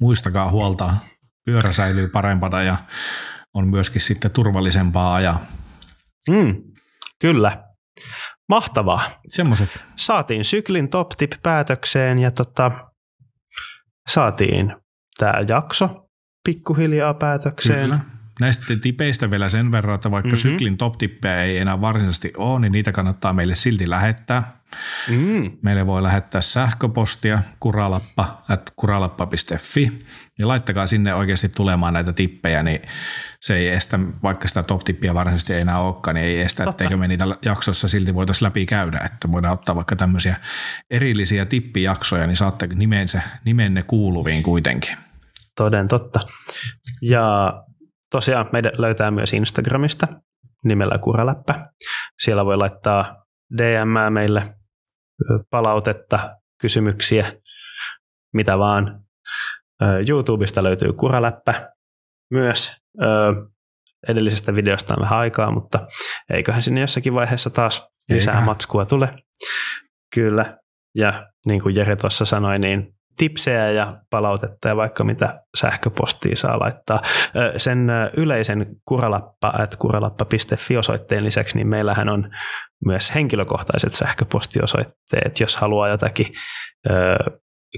[0.00, 0.96] Muistakaa huoltaa.
[1.44, 2.76] Pyörä säilyy parempana ja
[3.54, 5.40] on myöskin sitten turvallisempaa ajaa.
[6.30, 6.62] Mm,
[7.20, 7.64] kyllä.
[8.48, 9.10] Mahtavaa.
[9.28, 9.68] Semmoiset.
[9.96, 12.70] Saatiin syklin top tip päätökseen ja tota,
[14.08, 14.76] saatiin
[15.18, 16.01] tämä jakso
[16.44, 17.90] pikkuhiljaa päätökseen.
[17.90, 18.00] Kyllä.
[18.40, 20.36] Näistä tipeistä vielä sen verran, että vaikka mm-hmm.
[20.36, 20.94] syklin top
[21.44, 24.62] ei enää varsinaisesti ole, niin niitä kannattaa meille silti lähettää.
[25.08, 25.50] Mm.
[25.62, 29.98] Meille voi lähettää sähköpostia kuralappa at kuralappa.fi
[30.38, 32.80] ja laittakaa sinne oikeasti tulemaan näitä tippejä, niin
[33.40, 36.84] se ei estä, vaikka sitä top-tippiä varsinaisesti ei enää olekaan, niin ei estä, Totta.
[36.84, 40.36] etteikö me niitä jaksossa silti voitaisiin läpi käydä, että voidaan ottaa vaikka tämmöisiä
[40.90, 44.96] erillisiä tippijaksoja, niin saatte nimensä, nimenne kuuluviin kuitenkin.
[45.56, 46.20] Toden totta.
[47.02, 47.52] Ja
[48.10, 50.06] tosiaan meidän löytää myös Instagramista
[50.64, 51.68] nimellä Kuraläppä.
[52.22, 53.24] Siellä voi laittaa
[53.58, 54.54] DM meille
[55.50, 57.32] palautetta, kysymyksiä,
[58.34, 59.04] mitä vaan.
[60.08, 61.68] YouTubesta löytyy kuraläppä
[62.30, 62.76] myös.
[64.08, 65.86] Edellisestä videosta on vähän aikaa, mutta
[66.30, 68.44] eiköhän sinne jossakin vaiheessa taas lisää Eikä.
[68.44, 69.14] matskua tule.
[70.14, 70.58] Kyllä.
[70.94, 76.58] Ja niin kuin Jere tuossa sanoi, niin tipsejä ja palautetta ja vaikka mitä sähköpostia saa
[76.58, 77.02] laittaa.
[77.56, 82.30] Sen yleisen kuralappa, että kuralappa.fi osoitteen lisäksi, niin meillähän on
[82.84, 86.26] myös henkilökohtaiset sähköpostiosoitteet, jos haluaa jotakin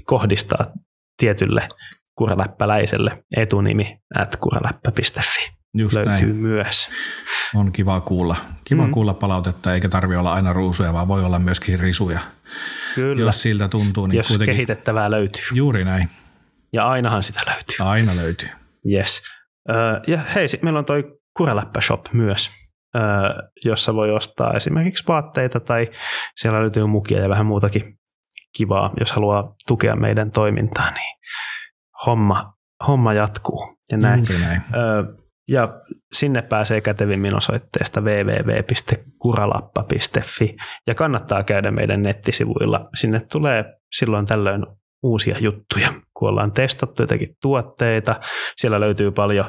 [0.05, 0.65] kohdistaa
[1.17, 1.67] tietylle
[2.15, 5.55] kuraläppäläiselle etunimi at kuraläppä.fi.
[5.75, 6.35] Just löytyy näin.
[6.35, 6.89] myös.
[7.55, 8.35] On kiva kuulla.
[8.63, 8.91] Kiva mm.
[8.91, 12.19] kuulla palautetta, eikä tarvitse olla aina ruusuja, vaan voi olla myöskin risuja.
[12.95, 13.21] Kyllä.
[13.21, 14.07] Jos siltä tuntuu.
[14.07, 14.55] Niin Jos kuitenkin...
[14.55, 15.43] kehitettävää löytyy.
[15.53, 16.09] Juuri näin.
[16.73, 17.75] Ja ainahan sitä löytyy.
[17.79, 18.49] Aina löytyy.
[18.91, 19.23] Yes.
[20.07, 22.51] Ja hei, meillä on toi Kuraläppä Shop myös,
[23.65, 25.91] jossa voi ostaa esimerkiksi vaatteita tai
[26.37, 27.99] siellä löytyy mukia ja vähän muutakin
[28.57, 31.17] kivaa, jos haluaa tukea meidän toimintaa, niin
[32.05, 32.53] homma,
[32.87, 33.77] homma jatkuu.
[33.91, 34.19] Ja näin.
[34.19, 34.61] Juuri näin.
[35.49, 35.81] Ja
[36.13, 40.55] sinne pääsee kätevimmin osoitteesta www.kuralappa.fi
[40.87, 42.89] ja kannattaa käydä meidän nettisivuilla.
[42.95, 44.65] Sinne tulee silloin tällöin
[45.03, 48.19] uusia juttuja, kun ollaan testattu jotakin tuotteita.
[48.57, 49.45] Siellä löytyy paljon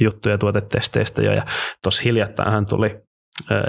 [0.00, 1.42] juttuja tuotetesteistä jo ja
[1.82, 3.00] tuossa hiljattainhan tuli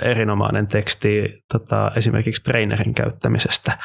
[0.01, 3.77] erinomainen teksti tota, esimerkiksi trainerin käyttämisestä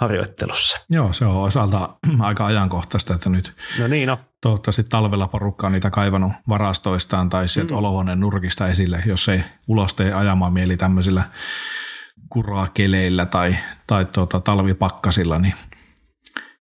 [0.00, 0.80] harjoittelussa.
[0.90, 1.88] Joo, se on osalta
[2.20, 4.18] aika ajankohtaista, että nyt no niin, no.
[4.42, 7.78] toivottavasti talvella porukka on niitä kaivannut varastoistaan tai sieltä mm.
[7.78, 11.22] olohuoneen nurkista esille, jos ei ulos tee ajamaan mieli tämmöisillä
[12.28, 15.54] kurakeleillä tai, tai tuota, talvipakkasilla, niin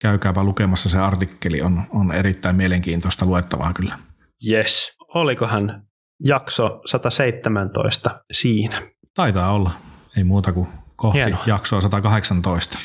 [0.03, 3.99] käykääpä lukemassa se artikkeli, on, on erittäin mielenkiintoista luettavaa kyllä.
[4.51, 4.97] Yes.
[5.15, 5.83] Olikohan
[6.25, 8.83] jakso 117 siinä?
[9.15, 9.71] Taitaa olla.
[10.17, 11.43] Ei muuta kuin kohti Hienoa.
[11.47, 12.79] jaksoa 118.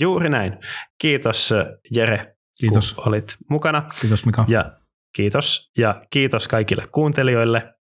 [0.00, 0.58] Juuri näin.
[0.98, 1.54] Kiitos
[1.90, 2.92] Jere, kiitos.
[2.92, 3.88] kun olit mukana.
[4.00, 4.44] Kiitos Mika.
[4.48, 4.72] Ja
[5.16, 7.74] kiitos ja kiitos kaikille kuuntelijoille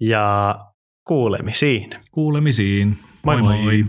[0.00, 0.56] ja
[1.04, 1.90] kuulemisiin.
[2.10, 2.98] Kuulemisiin.
[3.22, 3.42] Moi moi.
[3.42, 3.62] moi.
[3.62, 3.84] moi.